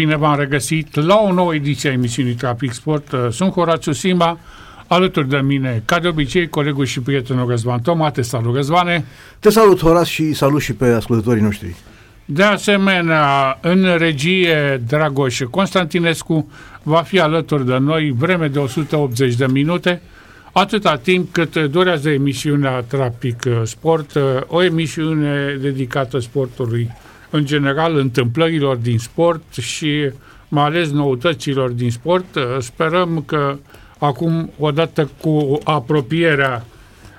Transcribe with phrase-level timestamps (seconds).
[0.00, 3.12] Bine v-am regăsit la o nouă ediție a emisiunii Trafic Sport.
[3.12, 4.38] Uh, sunt Horațiu Sima,
[4.86, 8.10] alături de mine, ca de obicei, colegul și prietenul Răzvan Toma.
[8.10, 9.04] Te salut, Răzvane!
[9.38, 11.74] Te salut, Horaț, și salut și pe ascultătorii noștri.
[12.24, 16.50] De asemenea, în regie, Dragoș Constantinescu
[16.82, 20.02] va fi alături de noi vreme de 180 de minute,
[20.52, 26.90] atâta timp cât durează emisiunea Trafic Sport, uh, o emisiune dedicată sportului
[27.34, 30.10] în general întâmplărilor din sport și
[30.48, 32.38] mai ales noutăților din sport.
[32.58, 33.56] Sperăm că
[33.98, 36.64] acum, odată cu apropierea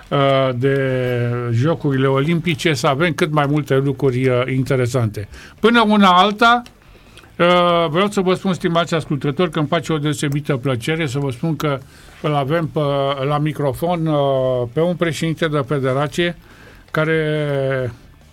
[0.09, 0.77] uh, de
[1.51, 5.27] Jocurile Olimpice, să avem cât mai multe lucruri uh, interesante.
[5.59, 6.61] Până una alta,
[7.37, 11.31] uh, vreau să vă spun, stimați ascultători, că îmi face o deosebită plăcere să vă
[11.31, 11.79] spun că
[12.21, 12.79] îl avem pe,
[13.27, 14.09] la microfon
[14.73, 16.37] pe un președinte de federație
[16.91, 17.21] care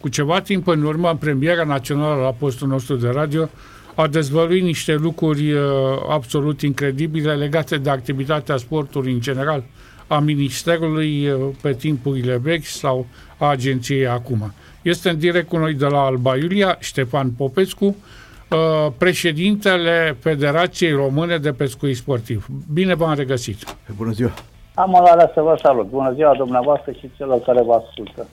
[0.02, 3.48] cu ceva timp în urmă, în premiera națională la postul nostru de radio,
[3.95, 5.60] a dezvăluit niște lucruri uh,
[6.09, 9.63] absolut incredibile legate de activitatea sportului în general
[10.07, 13.07] a Ministerului uh, pe timpurile vechi sau
[13.38, 14.52] a agenției acum.
[14.82, 21.37] Este în direct cu noi de la Alba Iulia, Ștefan Popescu, uh, președintele Federației Române
[21.37, 22.46] de Pescuit Sportiv.
[22.73, 23.76] Bine v-am regăsit!
[23.96, 24.30] Bună ziua!
[24.74, 25.87] Am onoarea să vă salut!
[25.87, 28.26] Bună ziua dumneavoastră și celor care vă ascultă!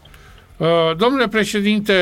[0.60, 1.94] Uh, domnule președinte,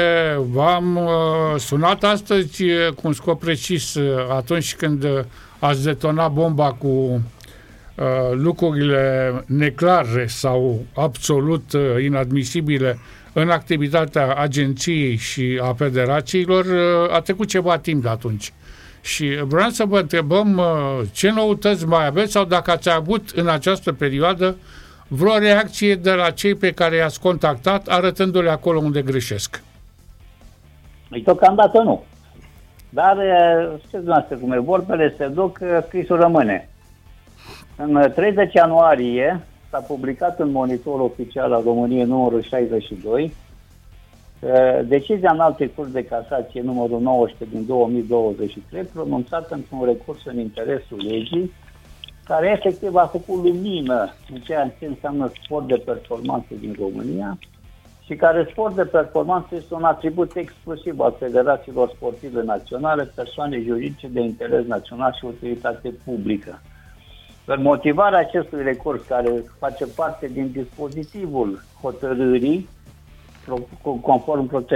[0.51, 3.97] v-am uh, sunat astăzi uh, cu un scop precis
[4.29, 5.05] atunci când
[5.59, 7.21] ați detonat bomba cu
[8.31, 11.63] lucrurile neclare sau absolut
[12.03, 12.99] inadmisibile
[13.33, 16.65] în activitatea agenției și a federațiilor,
[17.11, 18.53] a trecut ceva timp de atunci.
[19.01, 20.61] Și vreau să vă întrebăm
[21.11, 24.55] ce noutăți mai aveți sau dacă ați avut în această perioadă
[25.07, 29.63] vreo reacție de la cei pe care i-ați contactat, arătându-le acolo unde greșesc?
[31.09, 32.03] Păi deocamdată nu.
[32.89, 33.17] Dar,
[33.77, 36.69] știți dumneavoastră cum e, vorbele se duc, scrisul rămâne.
[37.75, 43.33] În 30 ianuarie s-a publicat în monitorul oficial al României numărul 62
[44.83, 50.97] decizia în alte curs de casație numărul 19 din 2023 pronunțată într-un recurs în interesul
[51.07, 51.51] legii
[52.27, 57.37] care efectiv a făcut lumină în ceea ce înseamnă sport de performanță din România
[58.05, 64.07] și care sport de performanță este un atribut exclusiv al federațiilor sportive naționale, persoane juridice
[64.07, 66.61] de interes național și utilitate publică.
[67.45, 72.69] În motivarea acestui recurs, care face parte din dispozitivul hotărârii,
[74.01, 74.67] conform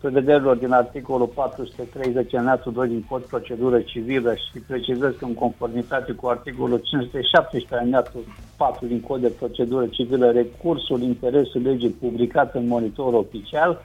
[0.00, 6.12] prevederilor din articolul 430 alineatul 2 din Cod Procedură Civilă și precizez că în conformitate
[6.12, 8.24] cu articolul 517 alineatul
[8.56, 13.82] 4 din Cod de Procedură Civilă, recursul interesului legii publicat în monitor oficial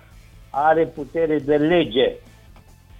[0.49, 2.15] are putere de lege.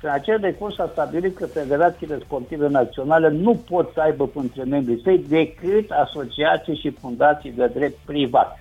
[0.02, 5.02] În acel recurs a stabilit că federațiile sportive naționale nu pot să aibă între membrii
[5.04, 8.58] săi decât asociații și fundații de drept privat.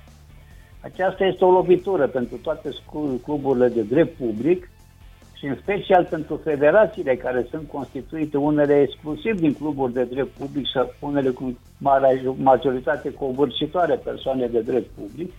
[0.83, 2.69] Aceasta este o lovitură pentru toate
[3.23, 4.71] cluburile de drept public
[5.43, 10.67] și în special pentru federațiile care sunt constituite unele exclusiv din cluburi de drept public
[10.67, 11.59] și unele cu
[12.37, 15.33] majoritate covârșitoare persoane de drept public,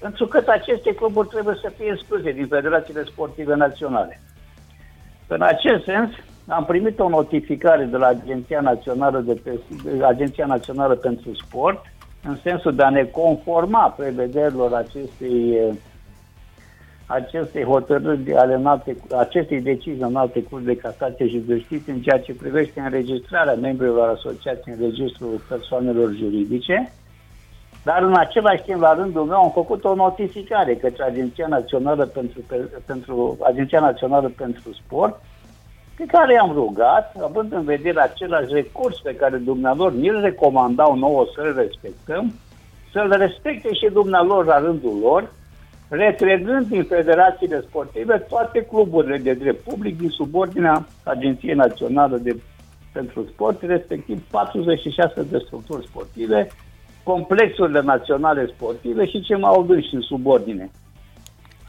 [0.00, 4.20] pentru că aceste cluburi trebuie să fie excluse din federațiile sportive naționale.
[5.26, 6.10] În acest sens,
[6.48, 9.60] am primit o notificare de la Agenția Națională, de,
[10.02, 11.84] Agenția Națională pentru Sport,
[12.24, 15.60] în sensul de a ne conforma prevederilor acestei
[17.06, 22.20] acestei hotărâri ale înalte, acestei decizii în alte curs de casație și justiție în ceea
[22.20, 26.92] ce privește înregistrarea membrilor asociației în registrul persoanelor juridice,
[27.84, 32.40] dar în același timp, la rândul meu, am făcut o notificare către Agenția Națională pentru,
[32.86, 35.20] pentru, Agenția Națională pentru Sport,
[35.96, 41.26] pe care i-am rugat, având în vedere același recurs pe care dumnealor ni-l recomandau nouă
[41.34, 42.32] să-l respectăm,
[42.92, 45.32] să-l respecte și dumnealor la rândul lor,
[45.88, 52.36] retrăgând din federațiile sportive toate cluburile de drept public din subordinea Agenției Națională de,
[52.92, 56.48] pentru Sport, respectiv 46 de structuri sportive,
[57.02, 60.70] complexurile naționale sportive și ce mai au și în subordine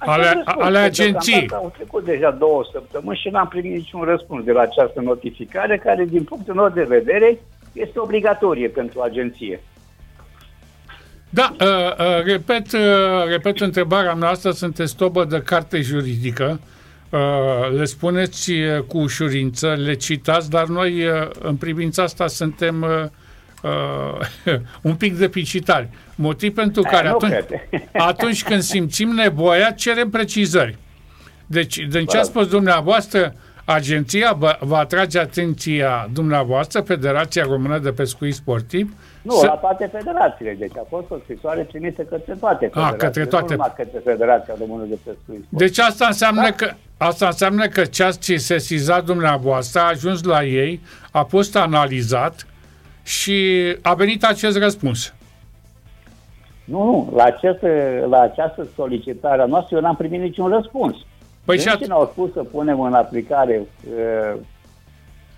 [0.05, 1.49] ale, ale agenției.
[1.53, 6.05] Au trecut deja două săptămâni și n-am primit niciun răspuns de la această notificare, care,
[6.05, 7.39] din punctul meu de vedere,
[7.73, 9.59] este obligatorie pentru agenție.
[11.29, 16.59] Da, uh, uh, repet, uh, repet întrebarea noastră, sunteți tobă de carte juridică,
[17.09, 17.19] uh,
[17.77, 22.85] le spuneți uh, cu ușurință, le citați, dar noi uh, în privința asta suntem
[23.65, 24.59] uh, uh,
[24.89, 25.89] un pic deficitari.
[26.15, 27.35] Motiv pentru Aia care atunci,
[28.11, 30.77] atunci când simțim nevoia, cerem precizări.
[31.45, 33.33] Deci, din ce a spus dumneavoastră,
[33.65, 38.93] agenția va, va atrage atenția dumneavoastră, Federația Română de Pescuit Sportiv.
[39.21, 39.45] Nu, să...
[39.45, 40.55] la toate federațiile.
[40.59, 43.03] Deci a fost o scrisoare trimisă către toate federațiile.
[43.03, 43.55] A, către toate.
[43.55, 45.47] Nu către Federația Română de Pescuit Sportiv.
[45.49, 46.51] Deci asta înseamnă, da?
[46.51, 50.81] că, asta înseamnă că ce ați sesizat dumneavoastră a ajuns la ei,
[51.11, 52.45] a fost analizat
[53.05, 55.13] și a venit acest răspuns.
[56.63, 57.61] Nu, nu, la, acest,
[58.09, 60.95] la această solicitare a noastră eu n-am primit niciun răspuns.
[61.43, 64.39] Păi și at- ne-au spus să punem în aplicare uh,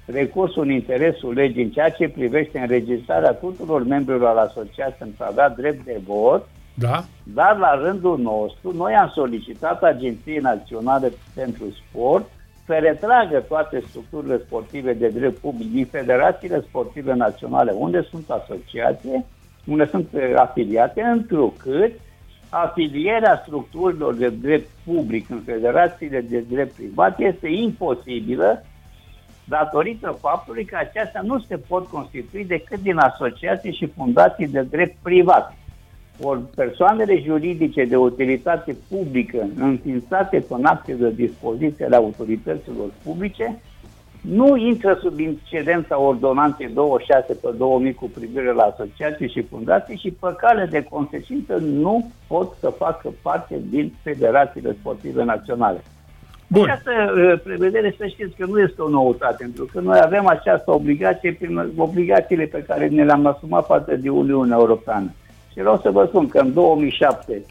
[0.06, 5.50] recursul în interesul legii în ceea ce privește înregistrarea tuturor membrilor asociației pentru a avea
[5.50, 7.04] drept de vot, da.
[7.24, 12.30] dar la rândul nostru, noi am solicitat Agenției Naționale pentru Sport
[12.68, 19.26] să retragă toate structurile sportive de drept public din federațiile sportive naționale unde sunt asociații,
[19.66, 21.92] unde sunt uh, afiliate, întrucât
[22.50, 28.64] afilierea structurilor de drept public în federațiile de drept privat este imposibilă
[29.44, 34.96] datorită faptului că acestea nu se pot constitui decât din asociații și fundații de drept
[35.02, 35.57] privat.
[36.22, 43.60] Ori persoanele juridice de utilitate publică înființate cu acte de dispoziție ale autorităților publice
[44.22, 50.12] nu intră sub incidența ordonanței 26 pe 2000 cu privire la asociații și fundații și
[50.12, 55.84] pe cale de consecință nu pot să facă parte din federațiile sportive naționale.
[56.48, 56.64] Bun.
[56.64, 60.72] Această uh, prevedere, să știți că nu este o noutate, pentru că noi avem această
[60.72, 65.12] obligație prin obligațiile pe care ne le-am asumat față de Uniunea Europeană.
[65.58, 67.46] Și vreau să vă spun că în 2007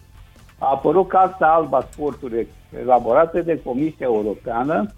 [0.59, 2.49] a apărut Carta Alba Sportului
[2.83, 4.93] elaborată de Comisia Europeană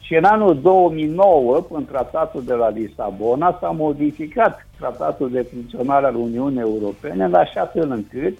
[0.00, 6.14] și în anul 2009, în tratatul de la Lisabona, s-a modificat tratatul de funcționare al
[6.14, 8.38] Uniunii Europene în așa fel încât,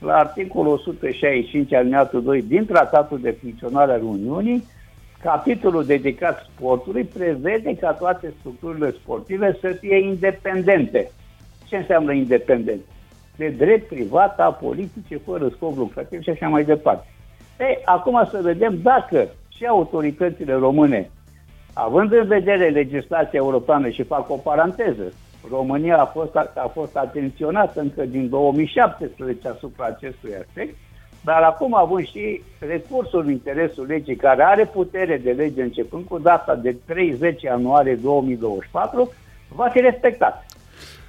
[0.00, 4.64] la articolul 165 alineatul 2 din tratatul de funcționare al Uniunii,
[5.22, 11.10] capitolul dedicat sportului prevede ca toate structurile sportive să fie independente.
[11.68, 12.80] Ce înseamnă independent?
[13.38, 17.06] De drept privat, a politice, fără scop lucrativ și așa mai departe.
[17.60, 21.10] Ei, acum să vedem dacă și autoritățile române,
[21.72, 25.12] având în vedere legislația europeană și fac o paranteză,
[25.50, 30.76] România a fost, a fost atenționată încă din 2017 asupra acestui aspect,
[31.24, 36.18] dar acum având și recursul în interesul legii, care are putere de lege începând cu
[36.18, 39.12] data de 30 ianuarie 2024,
[39.48, 40.46] va fi respectat.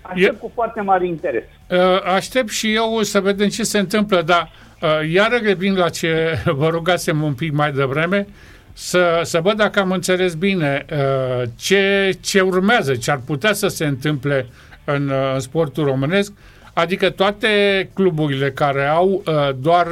[0.02, 0.40] Aștept e...
[0.40, 1.44] cu foarte mare interes.
[1.70, 1.78] Uh,
[2.16, 4.52] aștept și eu să vedem ce se întâmplă, dar
[4.82, 8.28] uh, iară revin la ce vă rugasem un pic mai devreme,
[8.74, 13.68] să, să văd dacă am înțeles bine uh, ce, ce urmează, ce ar putea să
[13.68, 14.48] se întâmple
[14.84, 16.32] în, în sportul românesc,
[16.74, 19.24] adică toate cluburile care au
[19.56, 19.88] doar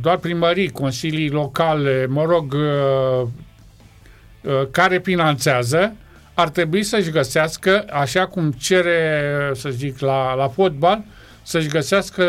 [0.00, 2.56] doar primării, consilii locale, mă rog,
[4.70, 5.96] care finanțează,
[6.40, 9.00] ar trebui să-și găsească, așa cum cere,
[9.52, 11.02] să zic, la, la fotbal,
[11.42, 12.24] să-și găsească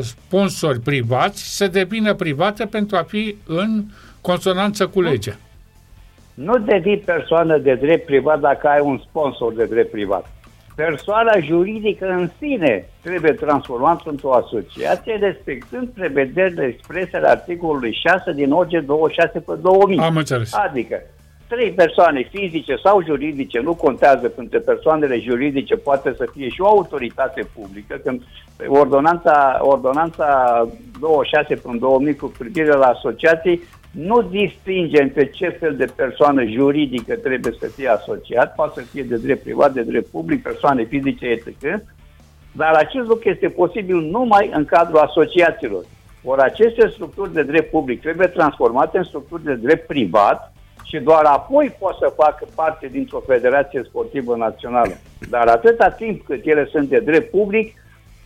[0.00, 3.84] sponsori privați, să devină private pentru a fi în
[4.20, 5.36] consonanță cu legea.
[6.34, 10.26] Nu devii persoană de drept privat dacă ai un sponsor de drept privat.
[10.74, 18.52] Persoana juridică în sine trebuie transformată într-o asociație respectând prevederile exprese ale articolului 6 din
[18.52, 19.98] OG 26 pe 2000.
[19.98, 20.54] Am înțeles.
[20.54, 21.02] Adică,
[21.54, 26.66] trei persoane fizice sau juridice, nu contează între persoanele juridice, poate să fie și o
[26.66, 28.22] autoritate publică, când
[28.66, 30.28] ordonanța, ordonanța
[31.00, 37.14] 26 până 2000 cu privire la asociații nu distinge între ce fel de persoană juridică
[37.14, 41.26] trebuie să fie asociat, poate să fie de drept privat, de drept public, persoane fizice,
[41.26, 41.82] etc.,
[42.52, 45.84] dar acest lucru este posibil numai în cadrul asociațiilor.
[46.24, 50.53] Ori aceste structuri de drept public trebuie transformate în structuri de drept privat,
[50.94, 54.92] și doar apoi pot să facă parte dintr-o federație sportivă națională.
[55.30, 57.74] Dar atâta timp cât ele sunt de drept public,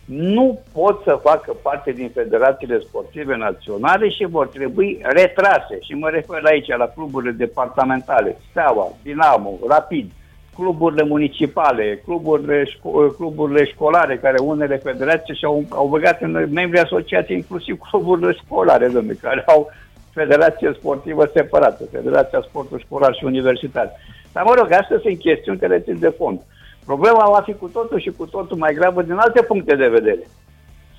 [0.05, 5.79] nu pot să facă parte din federațiile sportive naționale și vor trebui retrase.
[5.81, 10.11] Și mă refer aici la cluburile departamentale, Steaua, Dinamo, Rapid,
[10.55, 17.37] cluburile municipale, cluburile, șco- cluburile școlare, care unele federații și-au au băgat în membrii asociației,
[17.37, 19.71] inclusiv cluburile școlare, domnule, care au
[20.21, 23.87] federație sportivă separată, Federația Sportului Școlar și Universitar.
[24.33, 26.39] Dar mă rog, astea sunt chestiuni care țin de fond.
[26.85, 30.23] Problema va fi cu totul și cu totul mai gravă din alte puncte de vedere.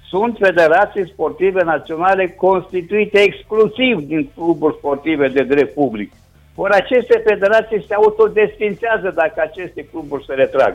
[0.09, 6.13] Sunt federații sportive naționale constituite exclusiv din cluburi sportive de drept public.
[6.55, 10.75] Ori aceste federații se autodesfințează dacă aceste cluburi se retrag.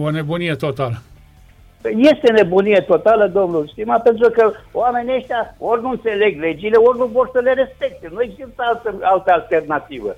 [0.00, 1.02] O nebunie totală.
[1.96, 7.04] Este nebunie totală, domnul Stima, pentru că oamenii ăștia ori nu înțeleg legile, ori nu
[7.04, 8.10] vor să le respecte.
[8.12, 10.16] Nu există altă, altă alternativă.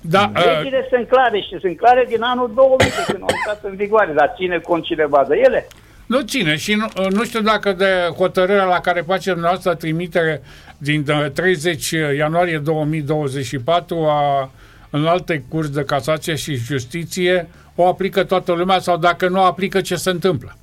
[0.00, 3.60] Da, uh, Legile sunt clare și sunt clare din anul 2000 de când au intrat
[3.70, 5.66] în vigoare, dar ține cont cineva de ele?
[6.10, 10.42] nu ține și nu, nu știu dacă de hotărârea la care face dumneavoastră trimitere
[10.78, 14.50] din uh, 30 ianuarie 2024 a
[14.90, 19.44] în alte curs de casație și justiție o aplică toată lumea sau dacă nu o
[19.44, 20.56] aplică ce se întâmplă.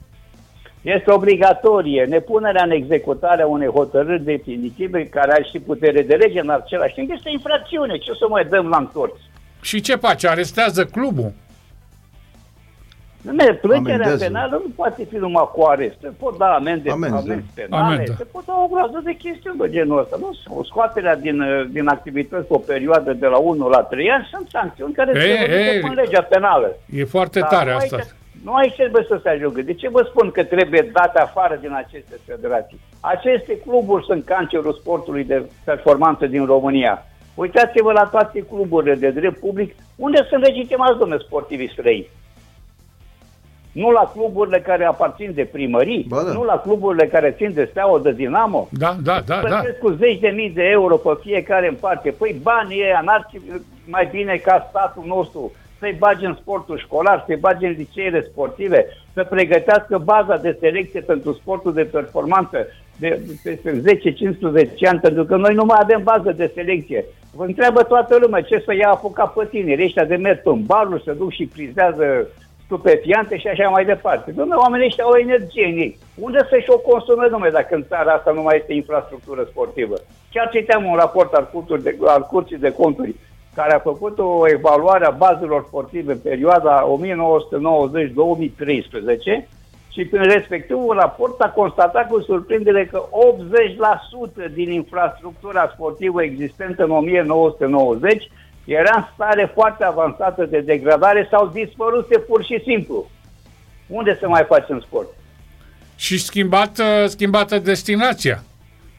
[0.96, 6.40] Este obligatorie nepunerea în executare a unei hotărâri definitive care are și putere de lege
[6.40, 7.12] în același timp.
[7.12, 7.98] Este infracțiune.
[7.98, 9.22] Ce o să mai dăm la întorți?
[9.62, 10.28] Și ce face?
[10.28, 11.32] Arestează clubul?
[13.22, 14.24] Nu, plângerea Amendează.
[14.24, 15.96] penală nu poate fi numai cu arest.
[16.02, 17.20] Se pot da amende, Amenzi, da.
[17.22, 18.14] amenzi penale, Amendă.
[18.18, 20.18] se pot da o groază de chestiuni de genul ăsta.
[20.20, 20.58] Nu?
[20.58, 24.28] O scoaterea din, uh, din activități pe o perioadă de la 1 la 3 ani
[24.32, 25.82] sunt sancțiuni care Ei, trebuie ei.
[25.84, 26.76] în legea penală.
[26.94, 27.96] E foarte Dar tare nu asta.
[27.96, 28.08] Aici,
[28.44, 29.62] nu aici trebuie să se ajungă.
[29.62, 32.80] De ce vă spun că trebuie date afară din aceste federații?
[33.00, 37.06] Aceste cluburi sunt cancerul sportului de performanță din România.
[37.36, 42.08] Uitați-vă la toate cluburile de drept public, unde sunt legitimați, domnule, sportivii străini.
[43.72, 46.32] Nu la cluburile care aparțin de primării, Ba da.
[46.32, 49.48] nu la cluburile care țin de Steaua, de Dinamo, Da, da, da, da.
[49.48, 52.10] plătesc cu zeci de mii de euro pe fiecare în parte.
[52.12, 53.42] Păi banii ăia n-ar fi
[53.86, 58.86] mai bine ca statul nostru să-i bage în sportul școlar, să-i bage în liceele sportive,
[59.14, 62.68] să pregătească baza de selecție pentru sportul de performanță
[63.00, 63.82] de peste
[64.86, 67.06] 10-15 ani, pentru că noi nu mai avem bază de selecție.
[67.36, 71.04] Vă întreabă toată lumea ce să ia apucat pe tineri, ăștia de merg în baruri,
[71.04, 72.28] se duc și prizează
[72.68, 74.32] stupefiante și așa mai departe.
[74.32, 75.98] Dom'le, oamenii ăștia au energie în ei.
[76.16, 79.96] Unde să-și o consume, dom'le, dacă în țara asta nu mai este infrastructură sportivă?
[80.32, 83.16] Chiar citeam un raport al, curții de, al Curții de Conturi
[83.60, 87.00] care a făcut o evaluare a bazelor sportive în perioada 1990-2013
[89.94, 93.04] și prin respectivul raport a constatat cu surprindere că
[94.50, 98.30] 80% din infrastructura sportivă existentă în 1990
[98.66, 103.10] era în stare foarte avansată de degradare sau dispăruse pur și simplu.
[103.88, 105.08] Unde să mai facem sport?
[105.96, 108.44] Și schimbat, schimbată destinația.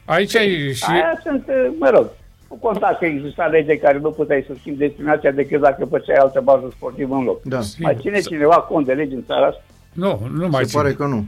[0.05, 0.83] Aici e și...
[0.87, 2.09] Aia sunt, uh, mă rog,
[2.49, 6.41] nu conta că exista lege care nu puteai să schimbi destinația decât dacă făceai altă
[6.43, 7.41] bază sportivă în loc.
[7.43, 7.59] Da.
[7.79, 9.61] Mai ține cineva cont de legi în țara asta?
[9.93, 10.81] Nu, nu mai Se ține.
[10.81, 11.25] pare că nu.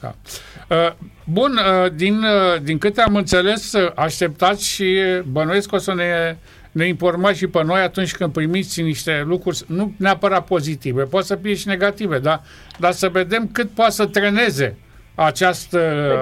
[0.00, 0.14] Da.
[0.76, 0.92] Uh,
[1.24, 1.52] Bun,
[1.84, 4.98] uh, din, uh, din câte am înțeles, uh, așteptați și
[5.30, 6.36] bănuiesc că o să ne,
[6.72, 11.36] ne informați și pe noi atunci când primiți niște lucruri, nu neapărat pozitive, pot să
[11.36, 12.40] fie și negative, da?
[12.78, 14.76] dar să vedem cât poate să treneze
[15.14, 15.78] această...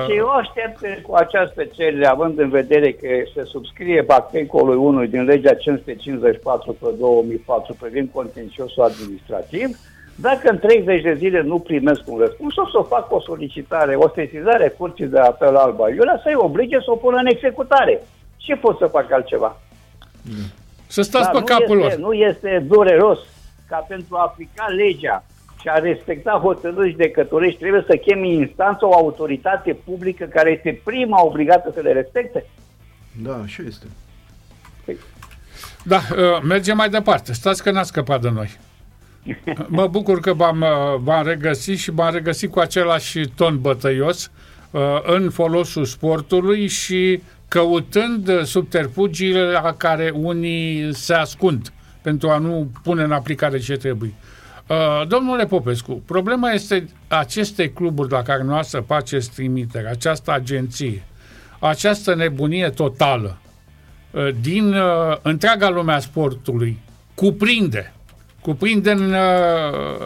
[0.07, 5.25] Deci eu aștept cu această cerere, având în vedere că se subscrie articolul 1 din
[5.25, 9.77] legea 554 pe 2004 privind contenciosul administrativ,
[10.15, 14.09] dacă în 30 de zile nu primesc un răspuns, o să fac o solicitare, o
[14.15, 18.03] sesizare curții de apel Alba Iulia să-i oblige să o pună în executare.
[18.37, 19.61] Ce pot să fac altceva?
[20.87, 22.09] Să stați Dar pe nu capul este, lor.
[22.09, 23.19] Nu este dureros
[23.69, 25.25] ca pentru a aplica legea
[25.63, 31.25] și a respecta hotărâri judecătorești trebuie să chemi instanță o autoritate publică care este prima
[31.25, 32.45] obligată să le respecte?
[33.23, 33.87] Da, așa este.
[35.85, 37.33] Da, uh, mergem mai departe.
[37.33, 38.59] Stați că n-ați scăpat de noi.
[39.69, 44.31] Mă bucur că v-am, uh, v-am regăsit și v-am regăsit cu același ton bătăios
[44.71, 52.39] uh, în folosul sportului și căutând uh, subterfugiile la care unii se ascund pentru a
[52.39, 54.15] nu pune în aplicare ce trebuie.
[54.67, 61.03] Uh, Domnule Popescu, problema este aceste cluburi la care noastră faceți trimitere, această agenție,
[61.59, 63.39] această nebunie totală
[64.11, 66.79] uh, din uh, întreaga lumea sportului
[67.15, 67.93] cuprinde
[68.43, 69.19] cuprinde în, uh,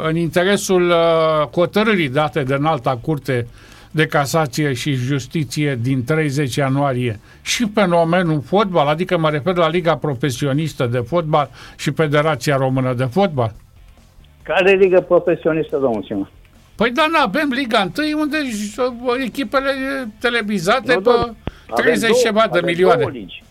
[0.08, 3.46] în interesul uh, hotărârii date de înalta curte
[3.90, 9.96] de casație și justiție din 30 ianuarie și fenomenul fotbal, adică mă refer la Liga
[9.96, 13.54] Profesionistă de Fotbal și Federația Română de Fotbal.
[14.46, 16.28] Care ligă profesionistă, domnul Sima?
[16.76, 19.70] Păi da, nu avem Liga 1 unde j- echipele
[20.20, 21.34] televizate Nu, pe domnule,
[21.70, 22.98] avem 30 două- ceva de avem milioane.
[23.00, 23.42] două ligi.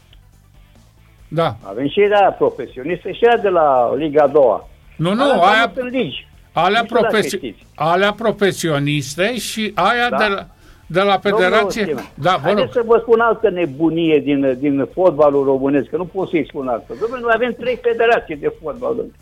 [1.27, 1.55] Da.
[1.61, 4.67] Avem și aia profesionistă și aia de la Liga a doua.
[4.97, 6.27] Nu, nu, Alea aia, sunt ligi.
[6.53, 7.65] alea, Nu știu dacă profesi- știți.
[7.75, 10.17] alea profesioniste și aia Da.
[10.17, 10.47] de la,
[10.87, 11.83] de la Federație.
[11.85, 12.55] Domnul Sima, Da, vă rog.
[12.55, 16.67] Haideți să vă spun altă nebunie din, din fotbalul românesc, că nu pot să-i spun
[16.67, 16.93] asta.
[16.99, 19.17] Domnule, noi avem trei federații de fotbal, domnule.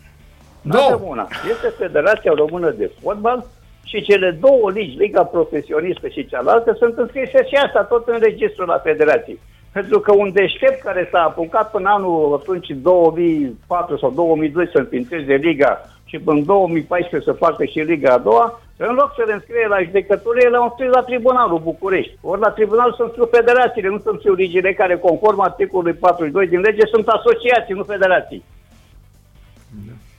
[0.64, 0.90] Două.
[0.90, 1.28] N-avem una.
[1.50, 3.44] Este Federația Română de Fotbal
[3.84, 8.66] și cele două ligi, Liga Profesionistă și cealaltă, sunt înscrise și asta tot în registrul
[8.66, 9.40] la Federații.
[9.72, 15.34] Pentru că un deștept care s-a apucat până anul atunci 2004 sau 2002 să înființeze
[15.34, 19.32] Liga și până în 2014 să facă și Liga a doua, În loc să le
[19.32, 22.16] înscrie la judecătură, ele au înscris la Tribunalul București.
[22.20, 26.60] Ori la Tribunal sunt scriu federațiile, nu sunt scriu ligile care, conform articolului 42 din
[26.60, 28.44] lege, sunt asociații, nu federații.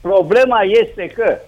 [0.06, 1.38] Problema este că,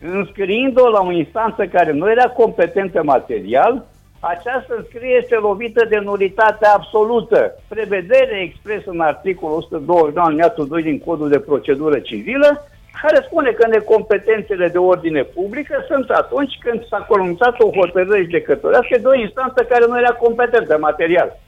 [0.00, 3.86] înscriind-o la o instanță care nu era competentă material,
[4.20, 7.54] această înscriere este lovită de nulitate absolută.
[7.68, 12.68] Prevedere expres în articolul 129 alineatul 2 din Codul de Procedură Civilă,
[13.02, 18.98] care spune că necompetențele de ordine publică sunt atunci când s-a colunțat o hotărâre judecătorească
[18.98, 21.38] de o instanță care nu era competentă material.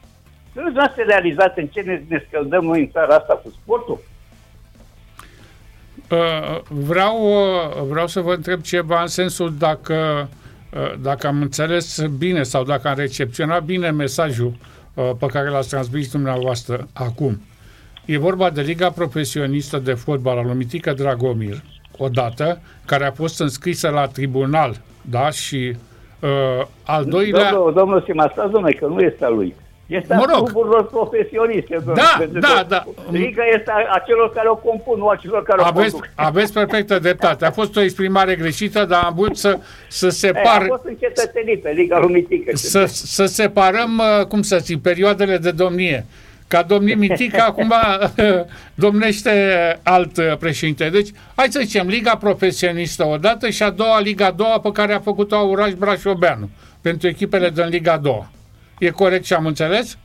[0.55, 3.99] Nu se realizat în ce ne, ne scăldăm noi în țara asta cu sportul?
[6.11, 10.29] Uh, vreau, uh, vreau să vă întreb ceva în sensul dacă,
[10.73, 14.53] uh, dacă am înțeles bine sau dacă am recepționat bine mesajul
[15.19, 17.41] pe care l-ați transmis dumneavoastră acum.
[18.05, 21.63] E vorba de Liga Profesionistă de Fotbal al Lumitică Dragomir,
[21.99, 25.77] odată, care a fost înscrisă la tribunal, da, și
[26.21, 27.51] uh, al doilea...
[27.51, 29.55] Domnul, domnul Simasta, domnule, că nu este a lui.
[29.91, 30.49] Este mă rog.
[30.49, 31.77] a cluburilor profesioniste.
[31.85, 32.85] Da, da, da.
[33.11, 36.11] Liga este a, a celor care o compun, nu a celor care aveți, o conduc.
[36.15, 37.45] Aveți perfectă dreptate.
[37.45, 40.63] A fost o exprimare greșită, dar am vrut să, să separ...
[40.63, 42.51] E, a fost încetățenit pe Liga Lumitică.
[42.57, 46.07] Să, să separăm, uh, cum să zic, perioadele de domnie
[46.47, 47.75] ca domnul Mitica acum
[48.75, 49.31] domnește
[49.83, 50.89] alt președinte.
[50.89, 54.93] Deci, hai să zicem, Liga Profesionistă odată și a doua, Liga a doua pe care
[54.93, 56.49] a făcut-o Auraș Brașobeanu
[56.81, 58.31] pentru echipele din Liga a doua.
[58.81, 59.99] E corect ce am înțeles?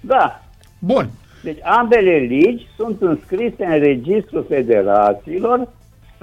[0.00, 0.42] Da.
[0.78, 1.10] Bun.
[1.42, 5.68] Deci ambele ligi sunt înscrise în registrul federațiilor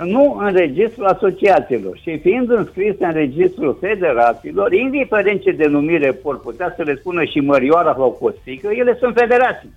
[0.04, 1.98] nu în registrul asociațiilor.
[1.98, 7.40] Și fiind înscrise în registrul federațiilor, indiferent ce denumire vor putea să le spună și
[7.40, 9.74] Mărioara sau Costică, ele sunt federații.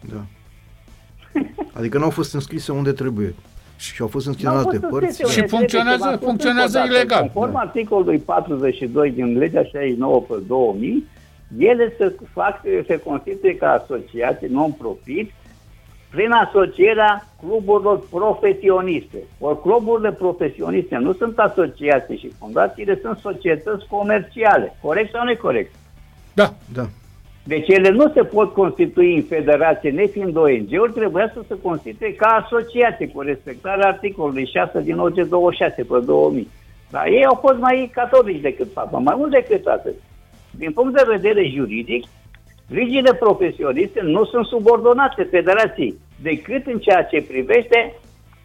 [0.00, 0.24] Da.
[1.72, 3.34] Adică nu au fost înscrise unde trebuie.
[3.80, 5.32] Și au fost înscrise în alte părți.
[5.32, 7.20] Și funcționează, funcționează ilegal.
[7.20, 7.58] Conform da.
[7.58, 11.06] articolului 42 din legea 69 pe 2000,
[11.58, 15.32] ele se fac, se constituie ca asociații non-profit
[16.10, 19.18] prin asocierea cluburilor profesioniste.
[19.38, 24.76] Ori cluburile profesioniste nu sunt asociații și fundațiile sunt societăți comerciale.
[24.82, 25.74] Corect sau nu corect?
[26.34, 26.88] Da, da.
[27.52, 32.26] Deci ele nu se pot constitui în federație, nefiind ONG-uri, trebuia să se constituie ca
[32.26, 36.48] asociație cu respectarea articolului 6 din OG 26 pe 2000.
[36.90, 39.94] Dar ei au fost mai catolici decât papa, mai mult decât atât.
[40.50, 42.04] Din punct de vedere juridic,
[42.68, 47.94] Ligile profesioniste nu sunt subordonate federației, decât în ceea ce privește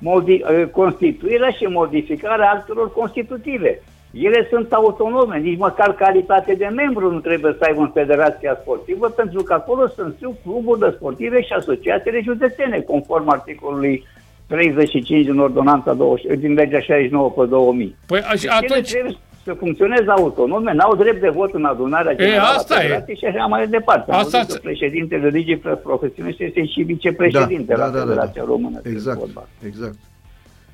[0.06, 3.82] ă, constituirea și modificarea actelor constitutive.
[4.17, 9.10] Ele sunt autonome, nici măcar calitate de membru nu trebuie să aibă în federația sportivă,
[9.10, 14.04] pentru că acolo sunt scriu cluburile sportive și asociațiile județene, conform articolului
[14.47, 17.95] 35 din ordonanța 20, din legea 69 pe 2000.
[18.08, 18.89] Păi deci atunci...
[18.89, 23.15] Trebuie să funcționeze autonome, n-au drept de vot în adunarea generală e, asta e.
[23.15, 24.12] și așa mai departe.
[24.12, 28.47] Asta Am președintele Ligii Profesioniste este și vicepreședinte da, la da, Federația da, da.
[28.47, 29.47] Română exact, de Fotbal.
[29.65, 29.97] Exact,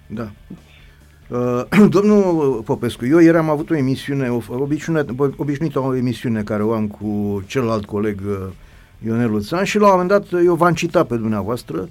[0.07, 0.27] da.
[1.31, 4.41] Uh, domnul Popescu, eu ieri am avut o emisiune, o,
[5.37, 8.35] obișnuită o emisiune care o am cu celălalt coleg uh,
[9.05, 11.89] Ionel Luțan și la un moment dat eu v-am citat pe dumneavoastră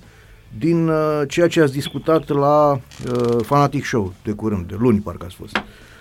[0.59, 5.25] din uh, ceea ce ați discutat la uh, Fanatic Show de curând, de luni parcă
[5.25, 5.57] ați fost.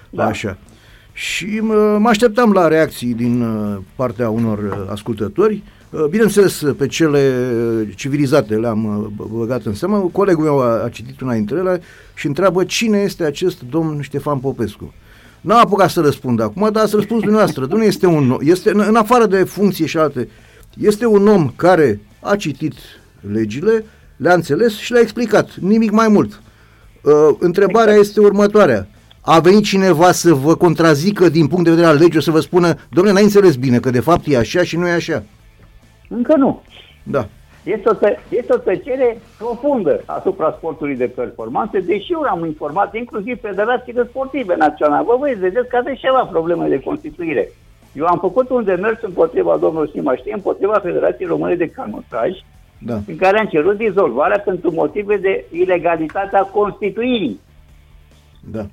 [0.09, 0.25] Da.
[0.25, 0.57] Așa.
[1.13, 1.59] Și
[1.97, 5.53] mă așteptam la reacții din uh, partea unor uh, ascultători.
[5.53, 5.78] Uh,
[6.09, 7.33] bineînțeles, pe cele
[7.95, 10.09] civilizate le-am băgat în seamă.
[10.11, 11.81] Colegul meu a, a citit una dintre ele
[12.13, 14.93] și întreabă cine este acest domn Ștefan Popescu.
[15.41, 17.67] N-a apucat să răspundă acum, dar să răspuns dumneavoastră.
[17.69, 20.29] Nu este un este în, în afară de funcție și alte,
[20.77, 22.73] este un om care a citit
[23.31, 25.55] legile, le-a înțeles și le-a explicat.
[25.55, 26.41] Nimic mai mult.
[27.01, 28.07] Uh, întrebarea exact.
[28.07, 28.87] este următoarea
[29.21, 32.75] a venit cineva să vă contrazică din punct de vedere al legii, să vă spună,
[32.89, 35.23] domnule, n-ai înțeles bine că de fapt e așa și nu e așa?
[36.09, 36.61] Încă nu.
[37.03, 37.25] Da.
[37.63, 42.95] Este o, tă- este o tăcere profundă asupra sportului de performanță, deși eu am informat
[42.95, 45.03] inclusiv federațiile sportive naționale.
[45.05, 47.51] Vă voi vedeți că aveți ceva probleme de constituire.
[47.93, 52.31] Eu am făcut un demers împotriva domnului Simaștie, împotriva Federației Române de Canotaj,
[52.79, 52.93] da.
[53.07, 57.39] în care am cerut dizolvarea pentru motive de ilegalitate a constituirii.
[58.51, 58.65] Da.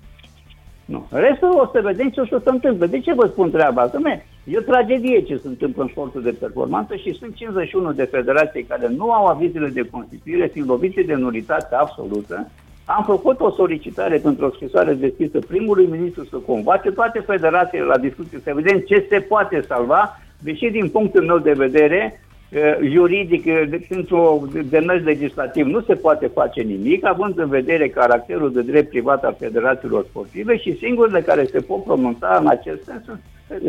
[0.84, 1.06] Nu.
[1.10, 2.86] Restul o să vedem ce o să se întâmple.
[2.86, 3.98] De ce vă spun treaba asta?
[4.48, 8.62] E o tragedie ce se întâmplă în sportul de performanță și sunt 51 de federații
[8.62, 12.50] care nu au avizele de constituire, fiind lovite de nulitate absolută.
[12.84, 17.98] Am făcut o solicitare pentru o scrisoare deschisă primului ministru să convoace toate federațiile la
[17.98, 22.20] discuție, să vedem ce se poate salva, deși din punctul meu de vedere
[22.52, 28.52] uh, juridic, uh, într-un demers legislativ, nu se poate face nimic, având în vedere caracterul
[28.52, 33.04] de drept privat al federațiilor sportive și singurele care se pot pronunța în acest sens
[33.04, 33.20] sunt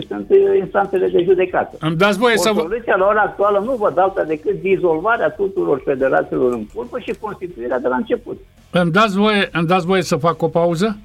[0.07, 0.27] sunt
[0.59, 1.77] instanțele de judecată.
[1.79, 2.51] Îmi dați voie o să...
[2.55, 7.79] Soluția la ora actuală nu vă dau decât dizolvarea tuturor federațiilor în culpă și constituirea
[7.79, 8.39] de la început.
[8.71, 10.97] Îmi dați voie, îmi dați voie să fac o pauză?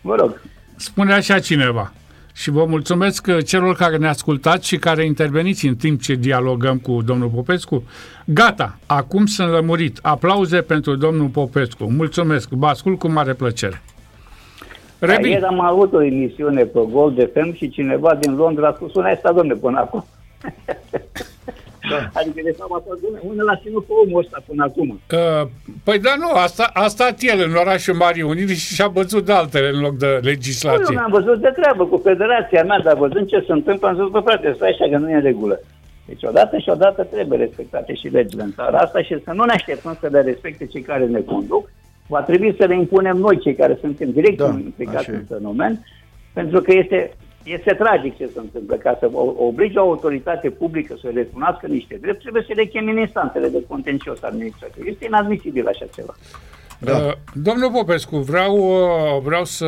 [0.00, 0.40] Vă rog.
[0.76, 1.92] Spune așa cineva.
[2.34, 7.02] Și vă mulțumesc celor care ne ascultați și care interveniți în timp ce dialogăm cu
[7.02, 7.84] domnul Popescu.
[8.24, 9.98] Gata, acum sunt lămurit.
[10.02, 11.92] Aplauze pentru domnul Popescu.
[11.92, 13.82] Mulțumesc, vă ascult cu mare plăcere.
[15.04, 15.28] Rebi.
[15.28, 19.10] Ieri am avut o emisiune pe Gold FM și cineva din Londra a spus, una
[19.10, 20.04] asta, domne, până acum.
[21.90, 22.08] Da.
[22.12, 24.88] Adică, de fapt, a fost unul l-a ținut pe omul ăsta până acum.
[24.88, 25.48] Uh,
[25.84, 29.32] păi da, nu, asta, a stat el în orașul Marii Unite și și-a văzut de
[29.32, 30.84] altele în loc de legislație.
[30.84, 33.94] Păi, eu am văzut de treabă cu federația mea, dar văzând ce se întâmplă, am
[33.94, 35.60] zis, bă, frate, stai așa că nu e în regulă.
[36.06, 39.52] Deci odată și odată trebuie respectate și legile în țara asta și să nu ne
[39.52, 41.70] așteptăm să le respecte cei care ne conduc,
[42.14, 45.86] va trebui să le impunem noi, cei care suntem direct da, implicați în fenomen,
[46.32, 47.12] pentru că este,
[47.44, 48.76] este tragic ce se întâmplă.
[48.76, 49.10] Ca să
[49.50, 53.64] oblige o autoritate publică să recunoască niște drept, trebuie să le chemi în instanțele de
[53.68, 54.86] contencios administrativ.
[54.86, 56.14] Este inadmisibil așa ceva.
[56.78, 56.96] Da.
[56.96, 59.66] Uh, domnul Popescu, vreau, uh, vreau să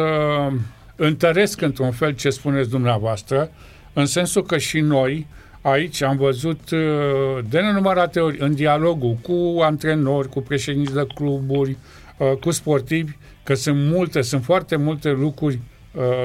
[0.96, 3.50] întăresc într-un fel ce spuneți dumneavoastră,
[3.92, 5.26] în sensul că și noi
[5.60, 11.76] aici am văzut uh, de nenumărate ori în dialogul cu antrenori, cu președinți de cluburi,
[12.16, 15.73] Uh, cu sportivi, că sunt multe, sunt foarte multe lucruri uh,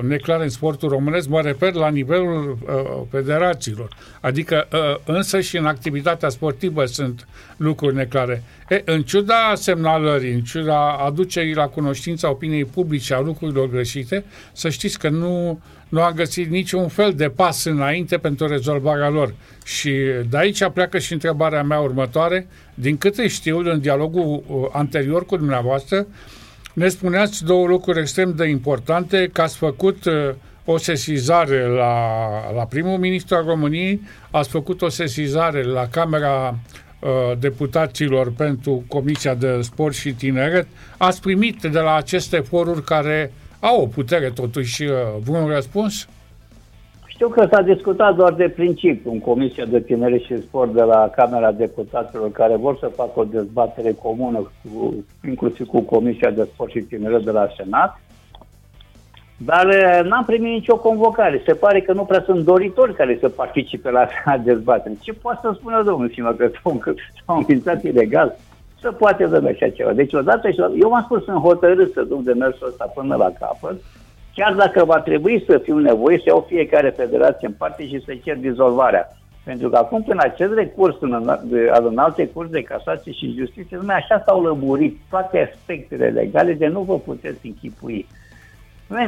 [0.02, 3.96] neclare în sportul românesc, mă refer la nivelul uh, federațiilor.
[4.22, 7.28] Adică uh, însă și în activitatea sportivă sunt
[7.58, 8.44] lucruri neclare.
[8.70, 14.70] E, în ciuda semnalării, în ciuda aducerii la cunoștința opiniei publice a lucrurilor greșite, să
[14.70, 19.34] știți că nu, nu am găsit niciun fel de pas înainte pentru rezolvarea lor.
[19.66, 19.92] Și
[20.30, 22.48] de aici pleacă și întrebarea mea următoare.
[22.74, 26.08] Din câte știu, în dialogul uh, anterior cu dumneavoastră,
[26.74, 30.14] ne spuneați două lucruri extrem de importante, că ați făcut uh,
[30.66, 32.06] o sesizare la,
[32.56, 34.02] la primul ministru al României,
[34.32, 36.50] ați făcut o sesizare la Camera
[37.00, 43.32] uh, deputaților pentru Comisia de Sport și Tineret, ați primit de la aceste foruri care
[43.60, 44.92] au o putere totuși uh,
[45.24, 46.08] vreun răspuns?
[47.20, 51.10] Știu că s-a discutat doar de principiu în Comisia de Tineret și Sport de la
[51.16, 56.72] Camera Deputaților care vor să facă o dezbatere comună cu, inclusiv cu Comisia de Sport
[56.72, 58.02] și Tineret de la Senat.
[59.38, 61.42] Dar uh, n-am primit nicio convocare.
[61.46, 64.08] Se pare că nu prea sunt doritori care să participe la
[64.44, 64.96] dezbatere.
[65.02, 66.50] Ce poate să spună domnul Sima că
[67.26, 68.36] s-au înființat ilegal?
[68.82, 69.94] să poate să așa ceva.
[69.94, 73.76] Deci odată și eu m-am spus în hotărât să duc demersul ăsta până la capăt,
[74.40, 78.14] chiar dacă va trebui să fiu nevoie să iau fiecare federație în parte și să
[78.24, 79.08] cer dizolvarea.
[79.44, 81.14] Pentru că acum prin acest recurs în,
[81.72, 86.54] al în alte curs de casație și justiție, numai așa s-au lămurit toate aspectele legale
[86.54, 88.08] de nu vă puteți închipui.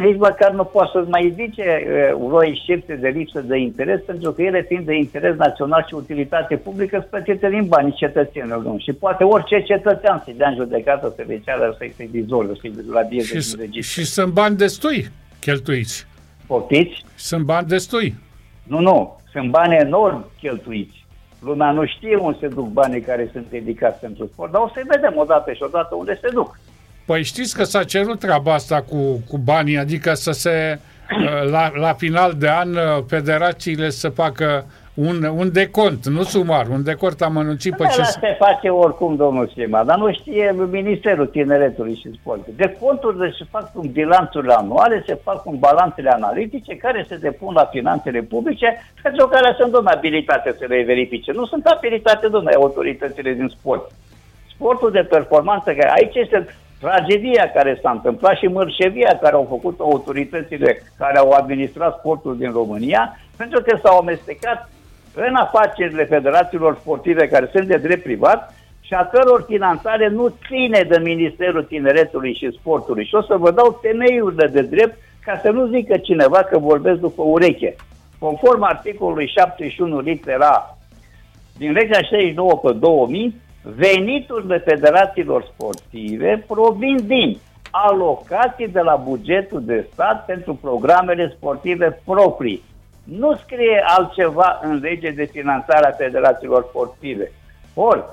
[0.02, 1.65] Nici măcar nu poate să mai zice
[2.20, 5.94] uh, o excepție de lipsă de interes, pentru că ele fiind de interes național și
[5.94, 8.76] utilitate publică, sunt plătite din banii cetățenilor.
[8.78, 12.74] Și poate orice cetățean să-i dea în judecată să le ceară să-i se dizolve, să-i
[12.91, 13.20] la și, din
[13.60, 14.02] registru.
[14.02, 15.08] Și sunt bani destui
[15.42, 16.08] cheltuiți.
[16.48, 17.06] Poftiți?
[17.16, 18.16] Sunt bani destui.
[18.64, 19.20] Nu, nu.
[19.32, 21.06] Sunt bani enorm cheltuiți.
[21.40, 24.82] Lumea nu știe unde se duc banii care sunt dedicați pentru sport, dar o să
[24.88, 26.60] vedem odată și odată unde se duc.
[27.06, 30.80] Păi știți că s-a cerut treaba asta cu, cu banii, adică să se,
[31.12, 34.66] uh, la, la final de an, uh, federațiile să facă
[35.08, 38.04] un, un decont, nu sumar, un decort amănunțit pe ce...
[38.04, 42.54] se face oricum, domnul Sima, dar nu știe Ministerul Tineretului și Sportului.
[42.58, 47.66] Deconturile se fac cu bilanțurile anuale, se fac cu balanțele analitice care se depun la
[47.66, 48.68] finanțele publice,
[49.02, 51.32] pentru care sunt domnule abilitate să le verifice.
[51.32, 53.92] Nu sunt abilitate, domnule, autoritățile din sport.
[54.54, 59.80] Sportul de performanță, care aici este tragedia care s-a întâmplat și mărșevia care au făcut
[59.80, 64.70] autoritățile care au administrat sportul din România, pentru că s-au amestecat
[65.13, 70.86] în afacerile federațiilor sportive care sunt de drept privat și a căror finanțare nu ține
[70.89, 73.06] de Ministerul Tineretului și Sportului.
[73.06, 77.00] Și o să vă dau temeiurile de drept ca să nu zică cineva că vorbesc
[77.00, 77.76] după ureche.
[78.19, 80.78] Conform articolului 71 litera
[81.58, 87.38] din legea 69 pe 2000, veniturile federațiilor sportive provin din
[87.71, 92.62] alocații de la bugetul de stat pentru programele sportive proprii.
[93.04, 97.32] Nu scrie altceva în lege de finanțare a federațiilor sportive.
[97.74, 98.04] Ori,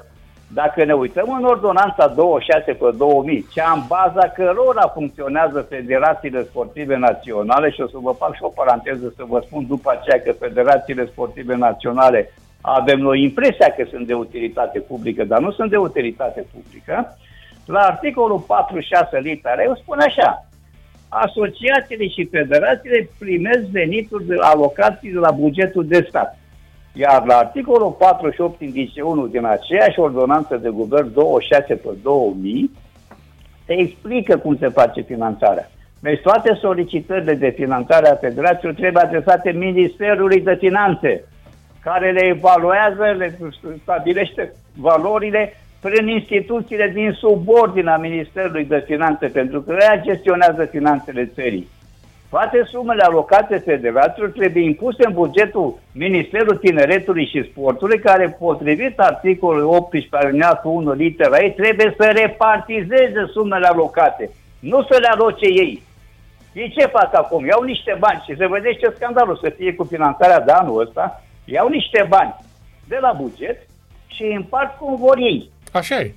[0.53, 6.96] dacă ne uităm în ordonanța 26 pe 2000, cea în baza cărora funcționează federațiile sportive
[6.96, 10.33] naționale, și o să vă fac și o paranteză să vă spun după aceea că
[10.33, 15.77] federațiile sportive naționale avem noi impresia că sunt de utilitate publică, dar nu sunt de
[15.77, 17.16] utilitate publică,
[17.66, 20.47] la articolul 46 litera eu spun așa,
[21.09, 26.38] asociațiile și federațiile primesc venituri de alocații de la bugetul de stat.
[26.92, 32.71] Iar la articolul 48 indice 1 din aceeași ordonanță de guvern 26 pe 2000
[33.66, 35.71] se explică cum se face finanțarea.
[36.01, 41.25] Deci toate solicitările de finanțare a federațiilor trebuie adresate Ministerului de Finanțe,
[41.83, 43.38] care le evaluează, le
[43.83, 51.69] stabilește valorile prin instituțiile din subordinea Ministerului de Finanțe, pentru că ea gestionează finanțele țării.
[52.31, 59.77] Toate sumele alocate federațiilor trebuie impuse în bugetul Ministerului Tineretului și Sportului, care, potrivit articolului
[59.77, 65.83] 18 alineatul 1 litera ei, trebuie să repartizeze sumele alocate, nu să le aloce ei.
[66.53, 67.45] Ei ce fac acum?
[67.45, 71.23] Iau niște bani și se vede ce scandalul să fie cu finanțarea de anul ăsta,
[71.45, 72.35] iau niște bani
[72.88, 73.67] de la buget
[74.07, 75.51] și împart cum vor ei.
[75.72, 76.12] Așa e.